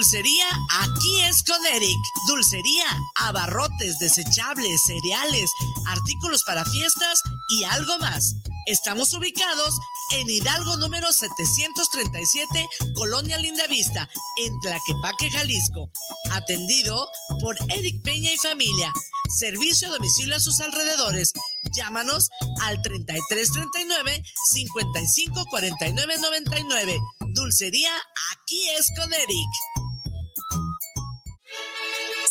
[0.00, 0.48] Dulcería,
[0.80, 1.98] aquí es con Eric.
[2.26, 2.86] Dulcería,
[3.16, 5.50] abarrotes, desechables, cereales,
[5.88, 8.34] artículos para fiestas y algo más.
[8.64, 9.78] Estamos ubicados
[10.12, 14.08] en Hidalgo número 737, Colonia Lindavista,
[14.38, 15.92] en Tlaquepaque, Jalisco.
[16.30, 17.06] Atendido
[17.42, 18.90] por Eric Peña y familia.
[19.38, 21.34] Servicio a domicilio a sus alrededores.
[21.72, 22.30] Llámanos
[22.62, 24.22] al 3339
[24.54, 26.98] 554999.
[27.34, 27.92] Dulcería,
[28.32, 29.50] aquí es con Eric.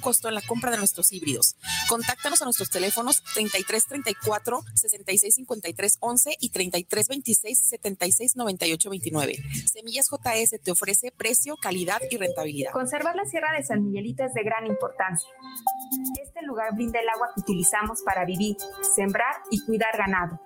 [0.00, 1.56] costo en la compra de nuestros híbridos.
[1.88, 9.36] Contáctanos a nuestros teléfonos 3334 6653 11 y 3326 76 98 29.
[9.72, 12.72] Semillas JS te ofrece precio, calidad y rentabilidad.
[12.72, 15.28] Conservar la Sierra de San Miguelito es de gran importancia.
[16.22, 18.56] Este lugar brinda el agua que utilizamos para vivir,
[18.94, 20.40] sembrar y cuidar ganado.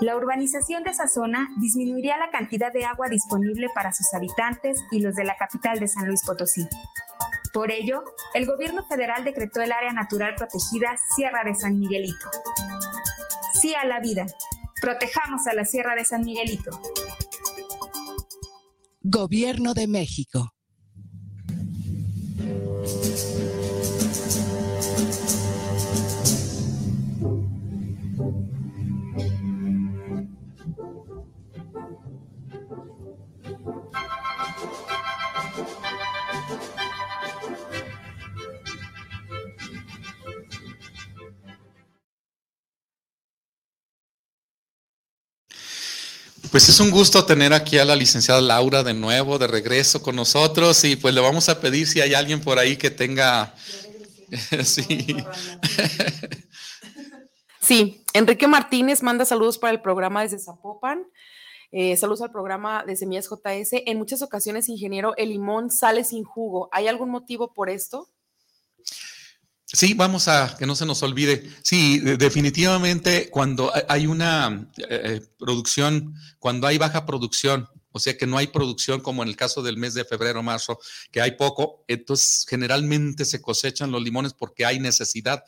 [0.00, 5.00] La urbanización de esa zona disminuiría la cantidad de agua disponible para sus habitantes y
[5.00, 6.68] los de la capital de San Luis Potosí.
[7.56, 12.28] Por ello, el gobierno federal decretó el área natural protegida Sierra de San Miguelito.
[13.58, 14.26] Sí a la vida.
[14.82, 16.78] Protejamos a la Sierra de San Miguelito.
[19.00, 20.52] Gobierno de México.
[46.56, 50.16] Pues es un gusto tener aquí a la licenciada Laura de nuevo, de regreso con
[50.16, 53.54] nosotros y pues le vamos a pedir si hay alguien por ahí que tenga...
[54.64, 55.18] sí.
[57.60, 61.04] sí, Enrique Martínez manda saludos para el programa desde Zapopan.
[61.72, 63.82] Eh, saludos al programa de Semillas JS.
[63.84, 66.70] En muchas ocasiones, ingeniero, el limón sale sin jugo.
[66.72, 68.08] ¿Hay algún motivo por esto?
[69.68, 71.50] Sí, vamos a que no se nos olvide.
[71.62, 78.28] Sí, definitivamente cuando hay una eh, eh, producción, cuando hay baja producción, o sea que
[78.28, 80.78] no hay producción como en el caso del mes de febrero, marzo,
[81.10, 85.42] que hay poco, entonces generalmente se cosechan los limones porque hay necesidad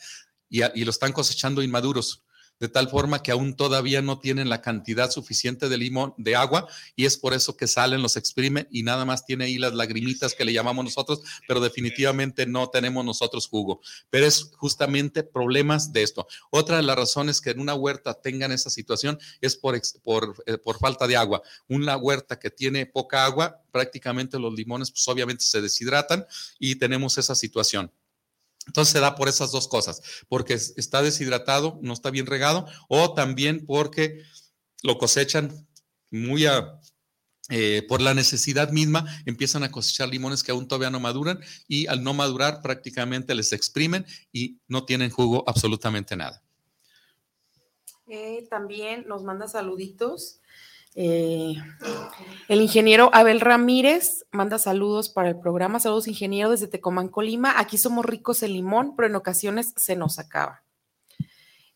[0.50, 2.24] y, y lo están cosechando inmaduros
[2.60, 6.68] de tal forma que aún todavía no tienen la cantidad suficiente de limón, de agua,
[6.96, 10.34] y es por eso que salen, los exprimen y nada más tiene ahí las lagrimitas
[10.34, 13.80] que le llamamos nosotros, pero definitivamente no tenemos nosotros jugo.
[14.10, 16.26] Pero es justamente problemas de esto.
[16.50, 20.58] Otra de las razones que en una huerta tengan esa situación es por, por, eh,
[20.58, 21.42] por falta de agua.
[21.68, 26.26] Una huerta que tiene poca agua, prácticamente los limones pues obviamente se deshidratan
[26.58, 27.92] y tenemos esa situación.
[28.68, 33.14] Entonces se da por esas dos cosas, porque está deshidratado, no está bien regado, o
[33.14, 34.22] también porque
[34.82, 35.66] lo cosechan
[36.10, 36.78] muy a,
[37.48, 41.86] eh, por la necesidad misma, empiezan a cosechar limones que aún todavía no maduran y
[41.86, 46.42] al no madurar prácticamente les exprimen y no tienen jugo absolutamente nada.
[48.50, 50.40] también nos manda saluditos
[50.94, 51.54] Eh,
[52.48, 55.80] el ingeniero Abel Ramírez manda saludos para el programa.
[55.80, 57.58] Saludos, ingeniero, desde Tecomán, Colima.
[57.58, 60.64] Aquí somos ricos en limón, pero en ocasiones se nos acaba.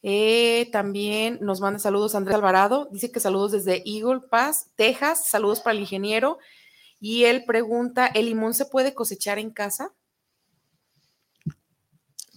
[0.03, 2.89] Eh, también nos manda saludos Andrés Alvarado.
[2.91, 5.29] Dice que saludos desde Eagle Pass, Texas.
[5.29, 6.39] Saludos para el ingeniero.
[6.99, 9.93] Y él pregunta: ¿el limón se puede cosechar en casa?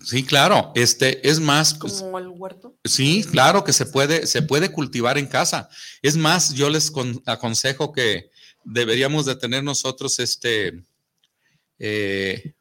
[0.06, 0.72] Sí, claro.
[0.76, 1.74] Este es más.
[1.74, 2.78] Pues, ¿Como el huerto?
[2.84, 5.68] Sí, claro que se puede, se puede cultivar en casa.
[6.02, 6.92] Es más, yo les
[7.26, 8.30] aconsejo que
[8.64, 10.84] deberíamos de tener nosotros este
[11.80, 12.54] eh,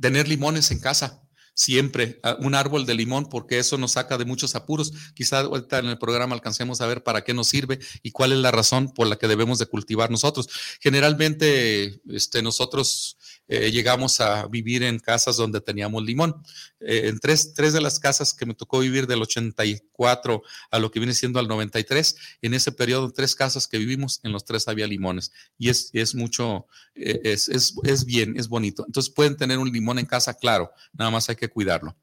[0.00, 1.22] tener limones en casa
[1.58, 4.92] siempre un árbol de limón porque eso nos saca de muchos apuros.
[5.14, 8.38] Quizá ahorita en el programa alcancemos a ver para qué nos sirve y cuál es
[8.38, 10.48] la razón por la que debemos de cultivar nosotros.
[10.80, 13.18] Generalmente este, nosotros
[13.48, 16.42] eh, llegamos a vivir en casas donde teníamos limón.
[16.80, 20.90] Eh, en tres, tres de las casas que me tocó vivir del 84 a lo
[20.90, 24.68] que viene siendo al 93, en ese periodo, tres casas que vivimos, en los tres
[24.68, 25.32] había limones.
[25.56, 28.84] Y es, es mucho, eh, es, es, es bien, es bonito.
[28.86, 31.96] Entonces pueden tener un limón en casa, claro, nada más hay que cuidarlo.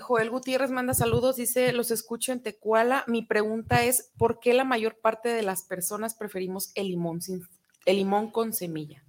[0.00, 3.04] Joel Gutiérrez manda saludos, dice, los escucho en Tecuala.
[3.06, 7.46] Mi pregunta es, ¿por qué la mayor parte de las personas preferimos el limón, sin,
[7.84, 9.03] el limón con semilla?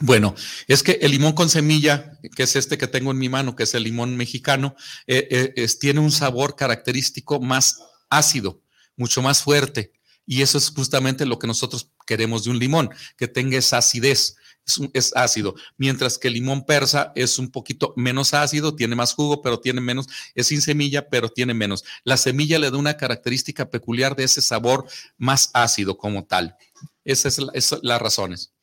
[0.00, 0.34] Bueno,
[0.68, 3.62] es que el limón con semilla, que es este que tengo en mi mano, que
[3.62, 4.76] es el limón mexicano,
[5.06, 7.78] eh, eh, tiene un sabor característico más
[8.10, 8.60] ácido,
[8.96, 9.92] mucho más fuerte.
[10.26, 14.36] Y eso es justamente lo que nosotros queremos de un limón, que tenga esa acidez.
[14.66, 19.14] Es, es, ácido, mientras que el limón persa es un poquito menos ácido, tiene más
[19.14, 21.84] jugo, pero tiene menos, es sin semilla, pero tiene menos.
[22.02, 24.86] La semilla le da una característica peculiar de ese sabor
[25.16, 26.56] más ácido como tal.
[27.04, 27.50] Esas son
[27.82, 28.55] las razones.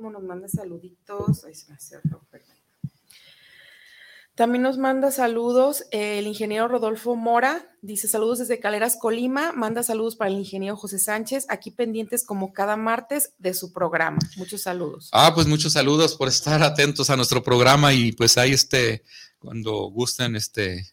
[0.00, 1.44] Nos manda saluditos.
[4.38, 10.14] También nos manda saludos el ingeniero Rodolfo Mora, dice saludos desde Caleras, Colima, manda saludos
[10.14, 14.18] para el ingeniero José Sánchez, aquí pendientes como cada martes de su programa.
[14.36, 15.08] Muchos saludos.
[15.12, 19.02] Ah, pues muchos saludos por estar atentos a nuestro programa y pues ahí este,
[19.40, 20.86] cuando gusten, este,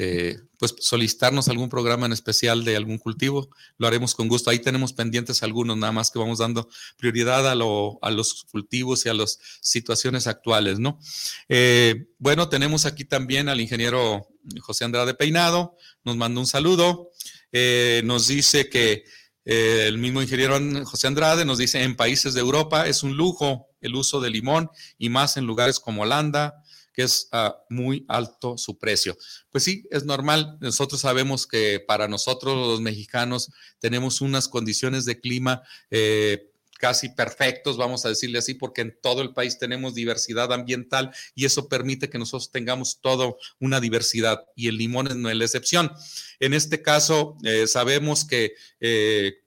[0.00, 4.48] eh, pues solicitarnos algún programa en especial de algún cultivo, lo haremos con gusto.
[4.48, 9.14] Ahí tenemos pendientes algunos, nada más que vamos dando prioridad a, los cultivos y a
[9.14, 11.00] las situaciones actuales, ¿no?
[11.48, 14.28] Eh, bueno, tenemos aquí también al ingeniero
[14.60, 17.10] José Andrade Peinado, nos manda un saludo,
[17.50, 19.02] eh, nos dice que
[19.44, 23.96] el mismo ingeniero José Andrade nos dice, en países de Europa es un lujo el
[23.96, 26.62] uso de limón y más en lugares como Holanda,
[26.98, 29.16] que es ah, muy alto su precio.
[29.52, 30.58] Pues sí, es normal.
[30.60, 37.76] Nosotros sabemos que para nosotros los mexicanos tenemos unas condiciones de clima eh, casi perfectos,
[37.76, 42.10] vamos a decirle así, porque en todo el país tenemos diversidad ambiental y eso permite
[42.10, 45.92] que nosotros tengamos toda una diversidad y el limón no es la excepción.
[46.40, 49.44] En este caso, eh, sabemos que eh,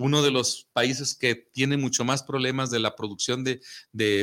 [0.00, 3.60] uno de los países que tiene mucho más problemas de la producción de,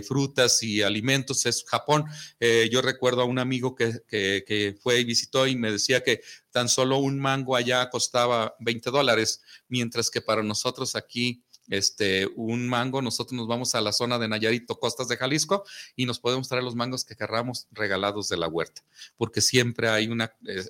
[0.08, 2.06] frutas y alimentos es Japón.
[2.40, 6.22] Eh, yo recuerdo a un amigo que, que, fue y visitó y me decía que
[6.52, 12.68] tan solo un mango allá costaba 20 dólares, mientras que para nosotros aquí este, un
[12.68, 15.66] mango, nosotros nos vamos a la zona de Nayarito, costas de Jalisco,
[15.96, 18.84] y nos podemos traer los mangos que querramos regalados de la huerta,
[19.18, 20.22] porque siempre hay un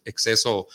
[0.05, 0.67] exceso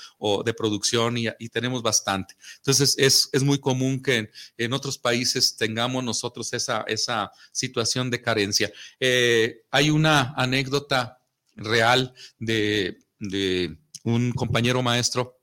[0.44, 2.34] de producción y, tenemos bastante.
[2.56, 8.72] Entonces, es, muy común que en, otros países tengamos nosotros esa, esa situación de carencia.
[9.00, 11.20] Eh, hay una anécdota
[11.56, 15.41] real de, de un compañero maestro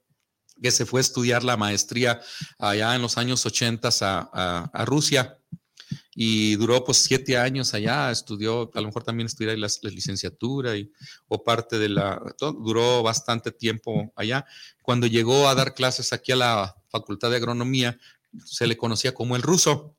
[0.61, 2.21] que se fue a estudiar la maestría
[2.57, 5.37] allá en los años 80 a, Rusia
[6.13, 10.91] y duró pues siete años allá, estudió, a lo mejor también estudió la, licenciatura y,
[11.27, 14.45] o parte de la, duró bastante tiempo allá.
[14.81, 17.97] Cuando llegó a dar clases aquí a la Facultad de Agronomía,
[18.45, 19.95] se le conocía como el ruso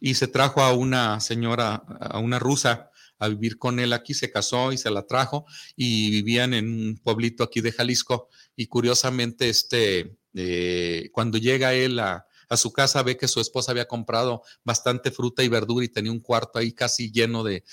[0.00, 2.90] y se trajo a una señora, a una rusa,
[3.22, 5.46] a vivir con él aquí, se casó y se la trajo
[5.76, 12.00] y vivían en un pueblito aquí de Jalisco y curiosamente este, eh, cuando llega él
[12.00, 15.88] a, a su casa, ve que su esposa había comprado bastante fruta y verdura y
[15.88, 17.64] tenía un cuarto ahí casi lleno de,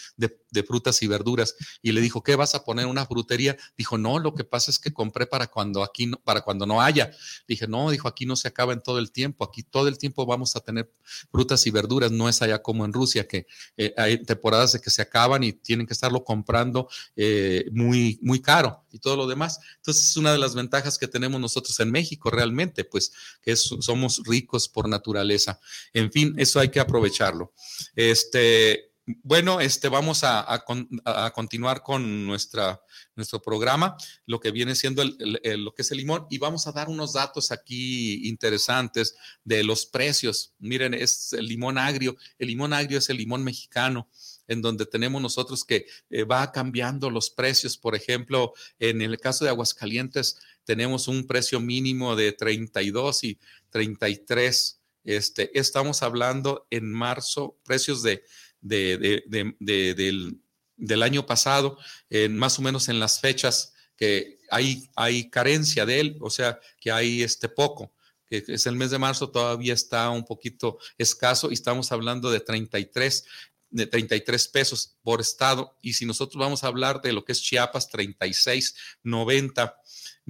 [0.66, 1.56] frutas y verduras.
[1.82, 2.86] Y le dijo, ¿qué vas a poner?
[2.86, 3.58] ¿Una frutería?
[3.78, 6.82] Dijo, no, lo que pasa es que compré para cuando aquí no, para cuando no
[6.82, 7.12] haya.
[7.46, 10.26] Dije, no, dijo, aquí no se acaba en todo el tiempo, aquí todo el tiempo
[10.26, 10.90] vamos a tener
[11.30, 14.90] frutas y verduras, no es allá como en Rusia, que eh, hay temporadas de que
[14.90, 19.60] se acaban y tienen que estarlo comprando eh, muy, muy caro y todo lo demás.
[19.76, 23.12] Entonces es una de las ventajas que tenemos nosotros en México realmente, pues
[23.42, 25.60] que somos ricos por naturaleza.
[25.94, 27.54] En fin, eso hay que aprovecharlo.
[27.96, 28.90] Este,
[29.24, 30.64] bueno, este, vamos a,
[31.34, 32.80] continuar con nuestra,
[33.16, 36.90] nuestro programa, lo que viene siendo lo que es el limón, y vamos a dar
[36.90, 40.54] unos datos aquí interesantes de los precios.
[40.60, 42.18] Miren, es el limón agrio.
[42.38, 44.10] El limón agrio es el limón mexicano
[44.50, 47.78] en donde tenemos nosotros que eh, va cambiando los precios.
[47.78, 50.38] Por ejemplo, en el caso de Aguascalientes
[50.70, 53.40] tenemos un precio mínimo de 32 y
[53.72, 54.80] 33.
[55.04, 58.24] Este, estamos hablando en marzo, precios de,
[58.62, 59.34] del,
[61.02, 61.80] año pasado,
[62.30, 66.92] más o menos en las fechas que hay, hay carencia de él, o sea, que
[66.92, 67.92] hay este poco
[68.28, 72.40] que es el mes de marzo, todavía está un poquito escaso y estamos hablando de
[72.40, 73.26] 33
[73.70, 75.78] de 33 pesos por estado.
[75.82, 79.76] Y si nosotros vamos a hablar de lo que es Chiapas, 36.90,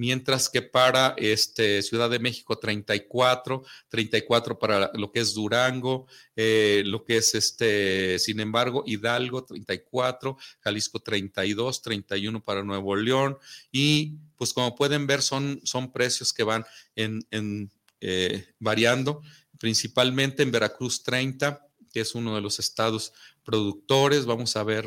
[0.00, 6.82] mientras que para este, Ciudad de México, 34, 34 para lo que es Durango, eh,
[6.86, 13.36] lo que es este, sin embargo, Hidalgo, 34, Jalisco, 32, 31 para Nuevo León.
[13.70, 16.64] Y pues como pueden ver, son, son precios que van
[16.96, 17.70] en,
[18.00, 19.20] eh, variando,
[19.58, 23.12] principalmente en Veracruz, 30 que es uno de los estados
[23.44, 24.24] productores.
[24.24, 24.86] Vamos a ver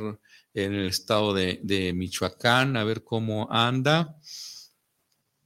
[0.56, 4.18] en el estado de, Michoacán, a ver cómo anda.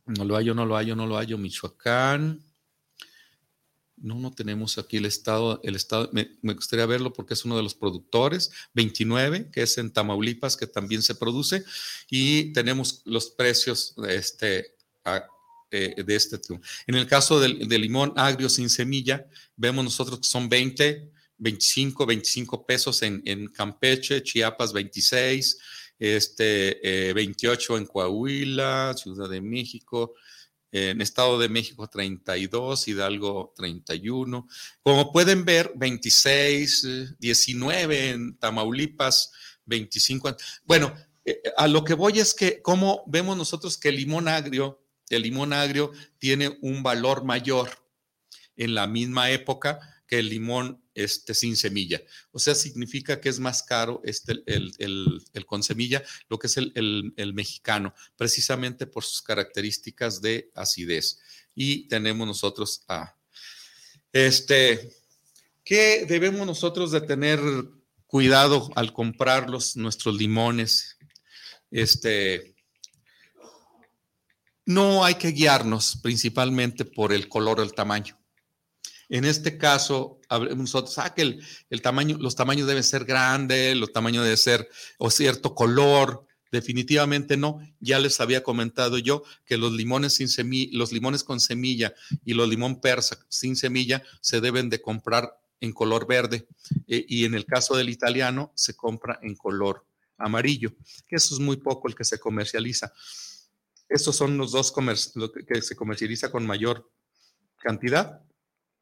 [0.07, 2.41] No lo hallo, no lo hallo, no lo hallo, Michoacán.
[3.97, 7.63] No, no tenemos aquí el estado, el estado, me, gustaría verlo porque es uno de
[7.63, 11.65] los productores, 29, que es en Tamaulipas, que también se produce,
[12.09, 14.75] y tenemos los precios de este,
[15.71, 16.39] eh, de este.
[16.85, 22.65] En el caso del, limón agrio sin semilla, vemos nosotros que son 20, 25, 25
[22.67, 25.57] pesos en, Campeche, Chiapas 26,
[25.99, 30.13] este, 28 eh, en Coahuila, Ciudad de México,
[30.71, 34.47] en Estado de México 32, Hidalgo 31.
[34.83, 39.31] Como pueden ver, 26, 19 en Tamaulipas,
[39.65, 40.35] 25.
[40.65, 40.93] Bueno,
[41.25, 45.23] eh, a lo que voy es que como vemos nosotros que el limón agrio, el
[45.23, 47.69] limón agrio tiene un valor mayor
[48.55, 52.01] en la misma época que el limón este, sin semilla.
[52.31, 57.33] O sea, significa que es más caro este, el, con semilla, lo que es el,
[57.35, 61.19] mexicano, precisamente por sus características de acidez.
[61.53, 63.15] Y tenemos nosotros a,
[64.11, 64.91] este,
[65.63, 67.39] ¿qué debemos nosotros de tener
[68.07, 70.97] cuidado al comprar nuestros limones?
[71.69, 72.55] Este,
[74.65, 78.16] no hay que guiarnos principalmente por el color o el tamaño.
[79.09, 80.19] En este caso,
[80.55, 85.55] nosotros, ah, el, tamaño, los tamaños deben ser grandes, los tamaños deben ser o cierto
[85.55, 86.25] color.
[86.51, 87.59] Definitivamente no.
[87.79, 91.93] Ya les había comentado yo que los limones sin semilla, los limones con semilla
[92.25, 96.47] y los limón persa sin semilla se deben de comprar en color verde
[96.87, 99.85] eh, y en el caso del italiano se compra en color
[100.17, 100.73] amarillo,
[101.07, 102.93] que eso es muy poco el que se comercializa.
[103.89, 104.73] Estos son los dos
[105.47, 106.89] que se comercializa con mayor
[107.57, 108.21] cantidad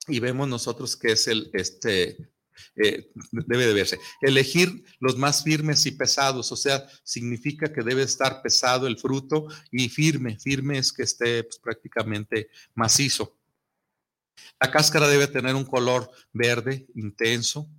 [0.08, 2.30] y vemos nosotros que es el, este,
[2.76, 4.00] eh, debe de verse.
[4.22, 9.48] Elegir los más firmes y pesados, o sea, significa que debe estar pesado el fruto
[9.72, 13.38] y firme, firme es que esté pues, prácticamente macizo.
[14.60, 17.70] La cáscara debe tener un color verde intenso,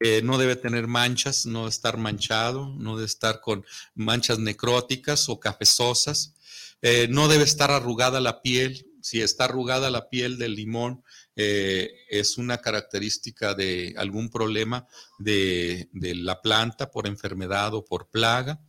[0.00, 3.64] eh, no debe tener manchas, no estar manchado, no debe estar con
[3.94, 6.34] manchas necróticas o cafezosas,
[6.82, 8.86] eh, no debe estar arrugada la piel.
[9.00, 11.02] Si está arrugada la piel del limón,
[11.40, 14.88] eh, es una característica de algún problema
[15.20, 18.60] de, la planta por enfermedad o por plaga.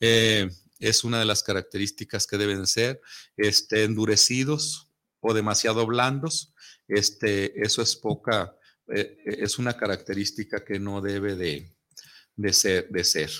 [0.00, 0.50] Eh,
[0.80, 3.00] es una de las características que deben ser
[3.36, 6.52] este, endurecidos o demasiado blandos.
[6.88, 8.56] Este, eso es poca,
[8.92, 11.72] eh, es una característica que no debe de,
[12.52, 12.88] ser.
[12.88, 13.30] De ser.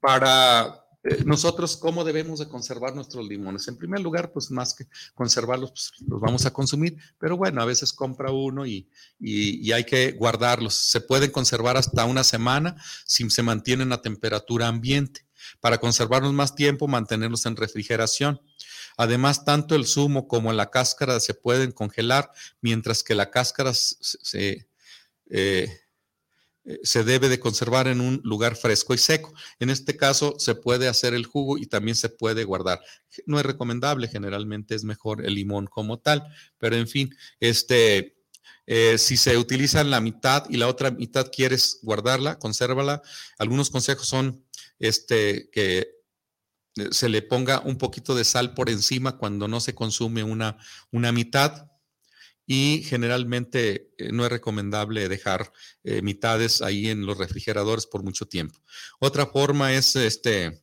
[0.00, 3.66] para eh, nosotros, ¿cómo debemos de conservar nuestros limones?
[3.68, 7.64] En primer lugar, pues más que conservarlos, pues los vamos a consumir, pero bueno, a
[7.64, 8.88] veces compra uno y,
[9.18, 10.74] y, hay que guardarlos.
[10.74, 15.26] Se pueden conservar hasta una semana si se mantienen a temperatura ambiente.
[15.60, 18.40] Para conservarlos más tiempo, mantenerlos en refrigeración.
[18.96, 22.30] Además, tanto el zumo como la cáscara se pueden congelar,
[22.60, 24.66] mientras que la cáscara se, eh,
[25.30, 25.80] eh,
[26.82, 29.32] se debe de conservar en un lugar fresco y seco.
[29.58, 32.80] En este caso se puede hacer el jugo y también se puede guardar.
[33.26, 36.24] No es recomendable, generalmente es mejor el limón como tal,
[36.58, 38.16] pero en fin, este,
[38.66, 43.02] eh, si se utiliza la mitad y la otra mitad quieres guardarla, consérvala.
[43.38, 44.44] Algunos consejos son
[44.78, 45.88] este, que
[46.76, 50.56] eh, se le ponga un poquito de sal por encima cuando no se consume una,
[50.92, 51.69] una mitad
[52.52, 55.52] y generalmente eh, no es recomendable dejar
[55.84, 58.58] eh, mitades ahí en los refrigeradores por mucho tiempo.
[58.98, 60.60] Otra forma es este,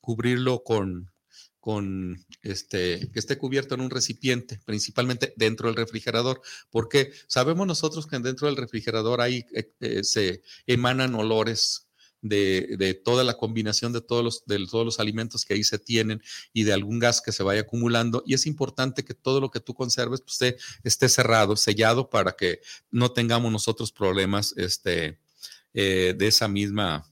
[0.00, 1.12] cubrirlo con,
[1.60, 8.08] con este, que esté cubierto en un recipiente, principalmente dentro del refrigerador, porque sabemos nosotros
[8.08, 11.89] que dentro del refrigerador ahí eh, se emanan olores
[12.22, 16.22] de, toda la combinación de todos, los, de todos los alimentos que ahí se tienen
[16.52, 18.22] y de algún gas que se vaya acumulando.
[18.26, 22.32] Y es importante que todo lo que tú conserves pues, esté, esté, cerrado, sellado, para
[22.32, 22.60] que
[22.90, 25.18] no tengamos nosotros problemas este,
[25.72, 27.06] eh, de esa misma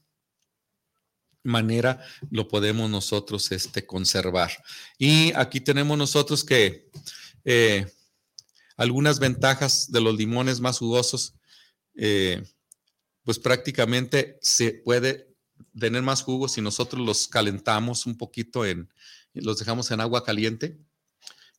[1.45, 4.51] manera lo podemos nosotros este, conservar.
[4.99, 6.91] Y aquí tenemos nosotros que
[7.45, 7.87] eh,
[8.77, 11.35] algunas ventajas de los limones más jugosos.
[11.95, 12.43] Eh,
[13.29, 15.37] pues prácticamente se puede
[15.79, 18.91] tener más jugo si nosotros los calentamos un poquito en,
[19.35, 20.79] los dejamos en agua caliente,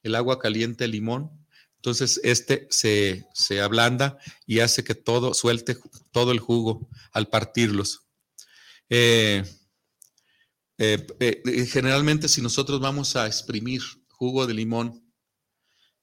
[0.01, 1.29] el agua caliente, limón.
[1.75, 4.17] Entonces, este se, se ablanda
[4.47, 5.77] y hace que todo suelte
[6.09, 8.07] todo el jugo al partirlos.
[8.89, 9.43] Eh,
[10.79, 15.08] eh, eh, generalmente, si nosotros vamos a exprimir jugo de limón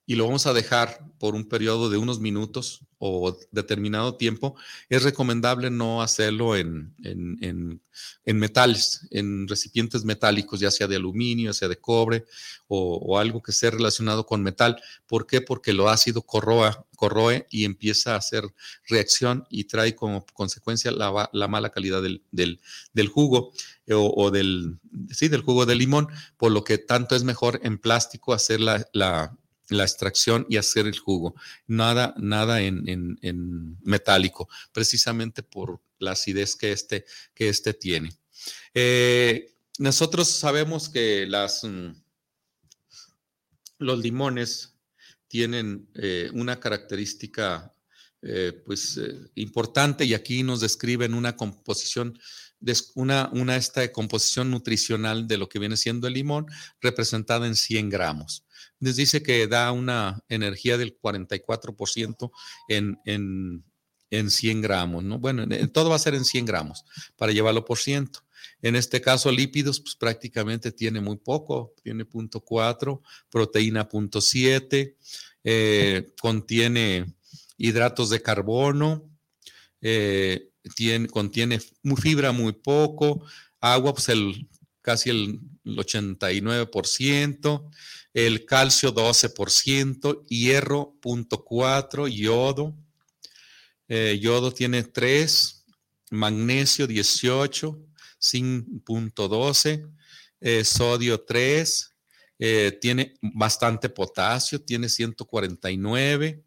[0.08, 4.54] y lo vamos a dejar por un periodo de unos minutos o determinado tiempo,
[4.88, 6.94] es recomendable no hacerlo en,
[8.24, 12.24] metales, en recipientes metálicos, ya sea de aluminio, ya sea de cobre
[12.68, 14.80] o, algo que esté relacionado con metal.
[15.06, 15.40] ¿Por qué?
[15.40, 18.44] Porque lo ácido corroa, corroe y empieza a hacer
[18.88, 23.52] reacción y trae como consecuencia la, mala calidad del, jugo
[23.86, 24.78] eh, o, del,
[25.10, 28.86] sí, del jugo de limón, por lo que tanto es mejor en plástico hacer la
[28.92, 29.36] la
[29.70, 31.34] extracción y hacer el jugo.
[31.66, 37.04] Nada, nada en, metálico, precisamente por la acidez que este,
[37.34, 38.12] que este tiene.
[38.74, 41.92] Eh, nosotros sabemos que las, mm,
[43.78, 44.74] los limones
[45.28, 47.72] tienen eh, una característica
[48.28, 49.00] eh, pues,
[49.34, 52.18] importante y aquí nos describen una composición
[52.94, 56.46] una, una esta composición nutricional de lo que viene siendo el limón
[56.80, 58.46] representada en 100 gramos
[58.80, 62.30] les dice que da una energía del 44%
[62.68, 63.64] en, en,
[64.10, 65.18] en 100 gramos, ¿no?
[65.18, 66.84] Bueno, todo va a ser en 100 gramos
[67.16, 68.20] para llevarlo por ciento.
[68.62, 73.00] En este caso, lípidos, pues prácticamente tiene muy poco, tiene 0.4,
[73.30, 74.94] proteína 0.7,
[75.44, 77.14] eh, contiene
[77.56, 79.10] hidratos de carbono,
[79.80, 81.60] eh, tiene, contiene
[81.96, 83.24] fibra muy poco,
[83.60, 84.08] agua, pues
[84.82, 87.70] casi el 89%,
[88.14, 92.74] el calcio 12%, hierro 0.4, yodo,
[93.88, 95.64] eh, yodo tiene 3,
[96.10, 97.78] magnesio 18,
[98.20, 99.90] zinc 0.12,
[100.40, 101.96] eh, sodio 3,
[102.38, 106.44] eh, tiene bastante potasio, tiene 149,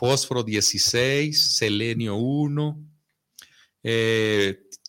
[0.00, 2.86] fósforo 16, selenio 1,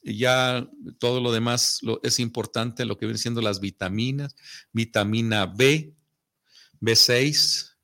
[0.04, 0.66] ya
[1.00, 4.38] todo lo demás es importante, lo que vienen siendo las vitaminas,
[4.72, 5.94] vitamina B,
[6.80, 7.76] B6,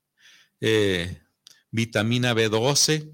[0.61, 1.21] eh,
[1.69, 3.11] vitamina B12,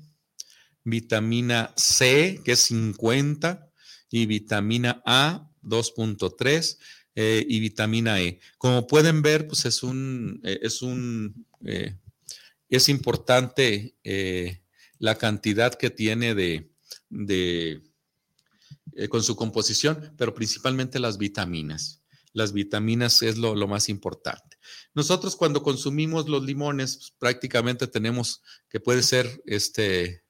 [0.84, 3.68] vitamina C, que es 50,
[4.12, 6.78] y vitamina A, 2.3,
[7.16, 8.40] eh, y vitamina E.
[8.60, 9.82] Como pueden ver, pues eh, es
[10.84, 11.46] un,
[12.76, 13.96] es importante
[15.00, 16.72] la cantidad que tiene de,
[17.10, 17.82] de
[19.10, 22.02] con su composición, pero principalmente las vitaminas.
[22.34, 24.58] Las vitaminas es lo, lo más importante.
[24.94, 30.24] Nosotros cuando consumimos los limones, pues, prácticamente tenemos que puede ser, este,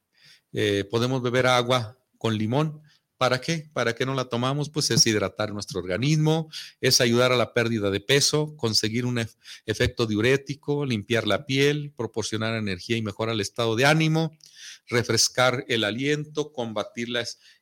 [0.52, 2.82] eh, podemos beber agua con limón.
[3.24, 3.70] ¿Para qué?
[3.72, 4.68] ¿Para qué no la tomamos?
[4.68, 6.50] Pues es hidratar nuestro organismo,
[6.82, 9.18] es ayudar a la pérdida de peso, conseguir un
[9.64, 14.36] efecto diurético, limpiar la piel, proporcionar energía y mejorar el estado de ánimo,
[14.88, 17.08] refrescar el aliento, combatir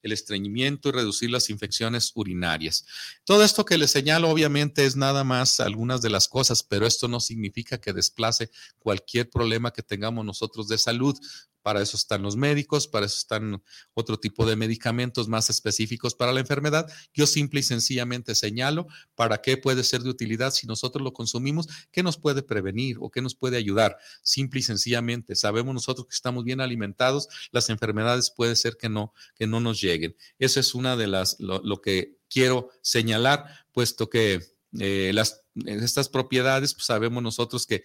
[0.02, 2.84] el estreñimiento y reducir las infecciones urinarias.
[3.22, 7.06] Todo esto que les señalo obviamente es nada más algunas de las cosas, pero esto
[7.06, 8.50] no significa que desplace
[8.80, 11.16] cualquier problema que tengamos nosotros de salud.
[11.62, 13.62] Para eso están los médicos, para eso están
[13.94, 16.90] otro tipo de medicamentos más específicos para la enfermedad.
[17.14, 21.68] Yo simple y sencillamente señalo para qué puede ser de utilidad si nosotros lo consumimos,
[21.90, 23.96] qué nos puede prevenir o qué nos puede ayudar.
[24.22, 29.12] Simple y sencillamente, sabemos nosotros que estamos bien alimentados, las enfermedades puede ser que no,
[29.34, 30.16] que no nos lleguen.
[30.38, 34.40] Eso es una de las, lo, que quiero señalar, puesto que
[34.78, 37.82] eh, las, estas propiedades, pues sabemos nosotros que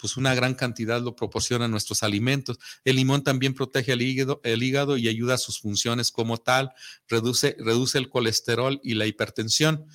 [0.00, 2.58] pues una gran cantidad lo proporcionan nuestros alimentos.
[2.84, 6.72] El limón también protege el hígado, y ayuda a sus funciones como tal,
[7.08, 9.86] reduce, reduce el colesterol y la hipertensión,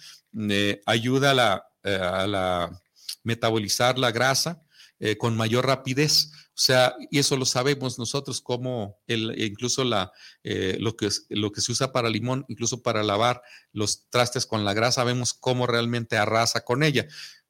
[0.49, 2.81] eh, ayuda a la, eh, a
[3.23, 4.61] metabolizar la grasa
[4.99, 6.31] eh, con mayor rapidez.
[6.49, 11.59] O sea, y eso lo sabemos nosotros, como el, incluso la, lo, que, lo que
[11.59, 13.41] se usa para limón, incluso para lavar
[13.73, 17.07] los trastes con la grasa, vemos cómo realmente arrasa con ella.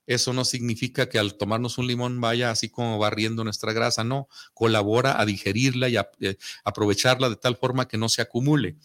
[0.07, 4.29] Eso no significa que al tomarnos un limón vaya así como barriendo nuestra grasa, no,
[4.53, 8.75] colabora a digerirla y a, eh, aprovecharla de tal forma que no se acumule.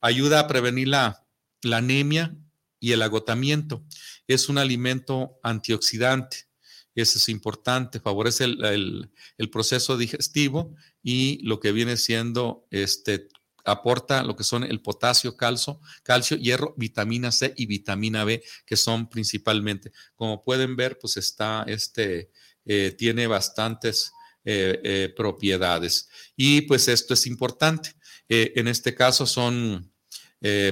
[0.00, 1.24] Ayuda a prevenir la,
[1.70, 2.34] anemia
[2.80, 3.84] y el agotamiento.
[4.26, 6.48] Es un alimento antioxidante.
[6.94, 9.10] Eso es importante, favorece el,
[9.50, 13.28] proceso digestivo y lo que viene siendo este
[13.64, 18.76] aporta lo que son el potasio, calcio, calcio, hierro, vitamina C y vitamina B, que
[18.76, 19.92] son principalmente.
[20.14, 22.30] Como pueden ver, pues está este,
[22.64, 24.12] eh, tiene bastantes
[24.44, 26.08] eh, eh, propiedades.
[26.36, 27.94] Y pues esto es importante.
[28.28, 29.92] en este caso son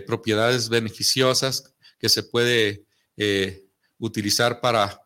[0.06, 2.86] propiedades beneficiosas que se puede
[3.98, 4.98] utilizar para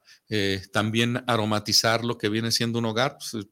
[0.72, 3.18] también aromatizar lo que viene siendo un hogar.
[3.18, 3.46] Pues,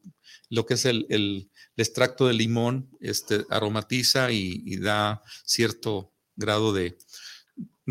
[0.53, 6.99] lo que es el, el, extracto de limón, este, aromatiza y, da cierto grado de,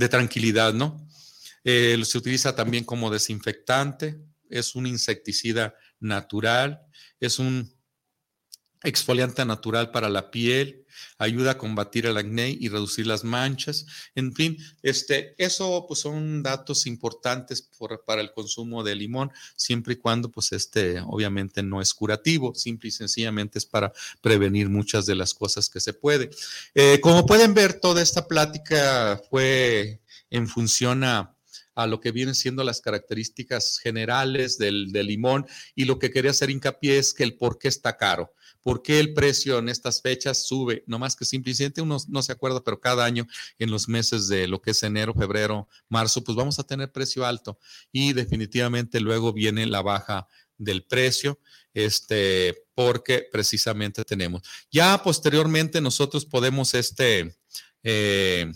[0.10, 1.08] tranquilidad, ¿no?
[1.64, 4.20] Eh, se utiliza también como desinfectante,
[4.50, 6.82] es un insecticida natural,
[7.20, 7.74] es un
[8.84, 10.86] exfoliante natural para la piel,
[11.18, 13.86] ayuda a combatir el acné y reducir las manchas.
[14.16, 17.68] En fin, este, eso pues son datos importantes
[18.06, 22.90] para el consumo de limón, siempre y cuando pues este obviamente no es curativo, simple
[22.90, 26.30] y sencillamente es para prevenir muchas de las cosas que se puede.
[26.74, 31.36] Eh, como pueden ver, toda esta plática fue en función a
[31.74, 36.32] a lo que vienen siendo las características generales del, del, limón y lo que quería
[36.32, 38.34] hacer hincapié es que el por qué está caro.
[38.64, 40.84] ¿Por qué el precio en estas fechas sube?
[40.88, 43.28] No más que simplemente uno no se acuerda, pero cada año
[43.60, 47.26] en los meses de lo que es enero, febrero, marzo, pues vamos a tener precio
[47.26, 47.58] alto
[47.92, 51.40] y definitivamente luego viene la baja del precio,
[51.74, 54.44] este, porque precisamente tenemos.
[54.72, 57.36] Ya posteriormente nosotros podemos, este,
[57.84, 58.52] eh,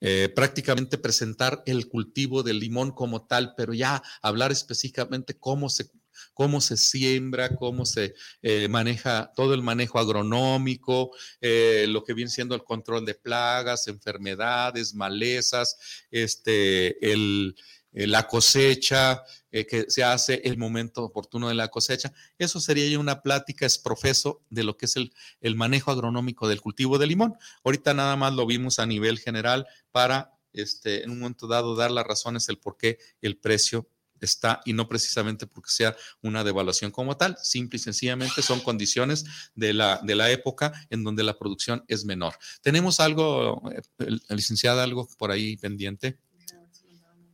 [0.00, 5.90] eh, prácticamente presentar el cultivo del limón como tal, pero ya hablar específicamente cómo se
[6.38, 11.10] cómo se siembra, cómo se eh, maneja todo el manejo agronómico,
[11.40, 15.76] eh, lo que viene siendo el control de plagas, enfermedades, malezas,
[16.12, 17.56] este, el,
[17.90, 22.12] eh, la cosecha, que se hace el momento oportuno de la cosecha.
[22.38, 26.46] Eso sería ya una plática es profeso de lo que es el, el, manejo agronómico
[26.46, 27.34] del cultivo de limón.
[27.64, 31.90] Ahorita nada más lo vimos a nivel general para, este, en un momento dado, dar
[31.90, 33.88] las razones del por qué el precio
[34.20, 39.24] está y no precisamente porque sea una devaluación como tal, simple y sencillamente son condiciones
[39.54, 42.34] de la, de la época en donde la producción es menor.
[42.62, 46.18] ¿Tenemos algo, eh, licenciada, algo por ahí pendiente?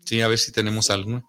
[0.05, 1.23] Sí, a ver si tenemos algo.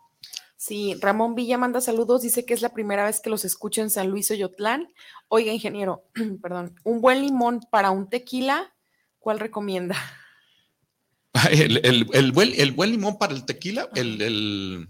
[0.58, 3.89] Sí, Ramón Villa manda saludos, dice que es la primera vez que los escucho en
[3.89, 4.91] San Luis Oyotlán.
[5.28, 6.06] Oiga, ingeniero,
[6.41, 8.74] perdón, un buen limón para un tequila,
[9.20, 9.95] ¿cuál recomienda?
[11.51, 14.88] El, buen, el buen limón para el tequila, el,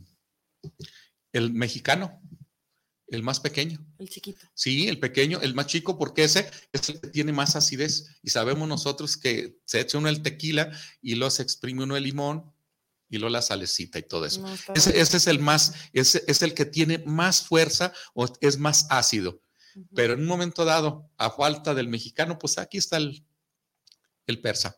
[1.31, 2.21] el mexicano,
[3.07, 3.85] el más pequeño.
[3.99, 4.45] El chiquito.
[4.53, 8.17] Sí, el pequeño, el más chico, porque ese es el que tiene más acidez.
[8.23, 12.03] Y sabemos nosotros que se echa uno el tequila y luego se exprime uno el
[12.03, 12.51] limón
[13.09, 14.43] y luego la salecita y todo eso.
[14.73, 19.41] ese, es el más, ese es el que tiene más fuerza o es más ácido.
[19.93, 23.25] Pero en un momento dado, a falta del mexicano, pues aquí está el,
[24.25, 24.77] el persa.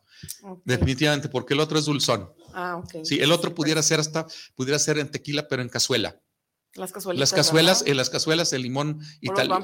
[0.65, 2.33] Definitivamente, porque el otro es dulzón.
[2.59, 3.03] Ah, ok.
[3.03, 6.19] Sí, el otro pudiera ser hasta, pudiera ser en tequila, pero en cazuela.
[6.73, 7.19] Las cazuelas.
[7.19, 9.61] Las cazuelas, en las cazuelas el limón italiano.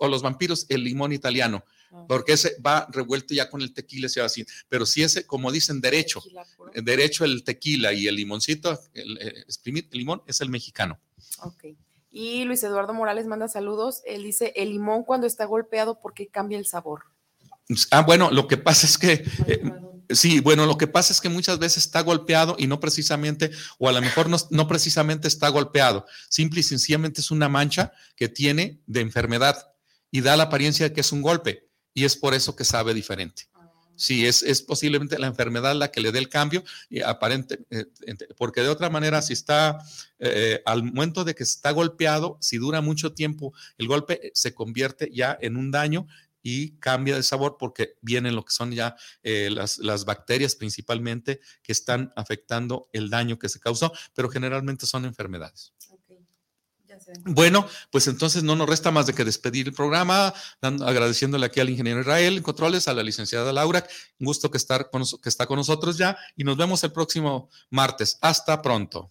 [0.00, 1.64] O, los vampiros, el limón italiano.
[1.92, 2.04] Ah.
[2.08, 4.44] Porque ese va revuelto ya con el tequila, se va así.
[4.68, 6.20] Pero si ese, como dicen, derecho,
[6.74, 10.98] derecho el tequila y el limoncito, eh, el limón, es el mexicano.
[11.44, 11.66] Ok.
[12.10, 14.02] Y Luis Eduardo Morales manda saludos.
[14.04, 17.04] Él dice: el limón cuando está golpeado, ¿por qué cambia el sabor?
[17.92, 19.24] Ah, bueno, lo que pasa es que
[20.10, 23.88] Sí, bueno, lo que pasa es que muchas veces está golpeado y no precisamente, o
[23.88, 28.80] a lo mejor no, precisamente está golpeado, simple y sencillamente es una mancha que tiene
[28.86, 29.74] de enfermedad
[30.10, 32.94] y da la apariencia de que es un golpe y es por eso que sabe
[32.94, 33.48] diferente.
[33.94, 37.84] Sí, es, es posiblemente la enfermedad la que le dé el cambio, y aparente, eh,
[38.36, 39.78] porque de otra manera, si está
[40.18, 45.10] eh, al momento de que está golpeado, si dura mucho tiempo, el golpe se convierte
[45.12, 46.06] ya en un daño
[46.42, 51.40] y cambia de sabor porque vienen lo que son ya eh, las, las, bacterias principalmente
[51.62, 55.72] que están afectando el daño que se causó, pero generalmente son enfermedades.
[57.24, 61.70] Bueno, pues entonces no nos resta más de que despedir el programa, agradeciéndole aquí al
[61.70, 63.86] ingeniero Israel en controles, a la licenciada Laura,
[64.18, 67.48] un gusto que, estar con, que está con nosotros ya y nos vemos el próximo
[67.70, 68.18] martes.
[68.20, 69.10] Hasta pronto.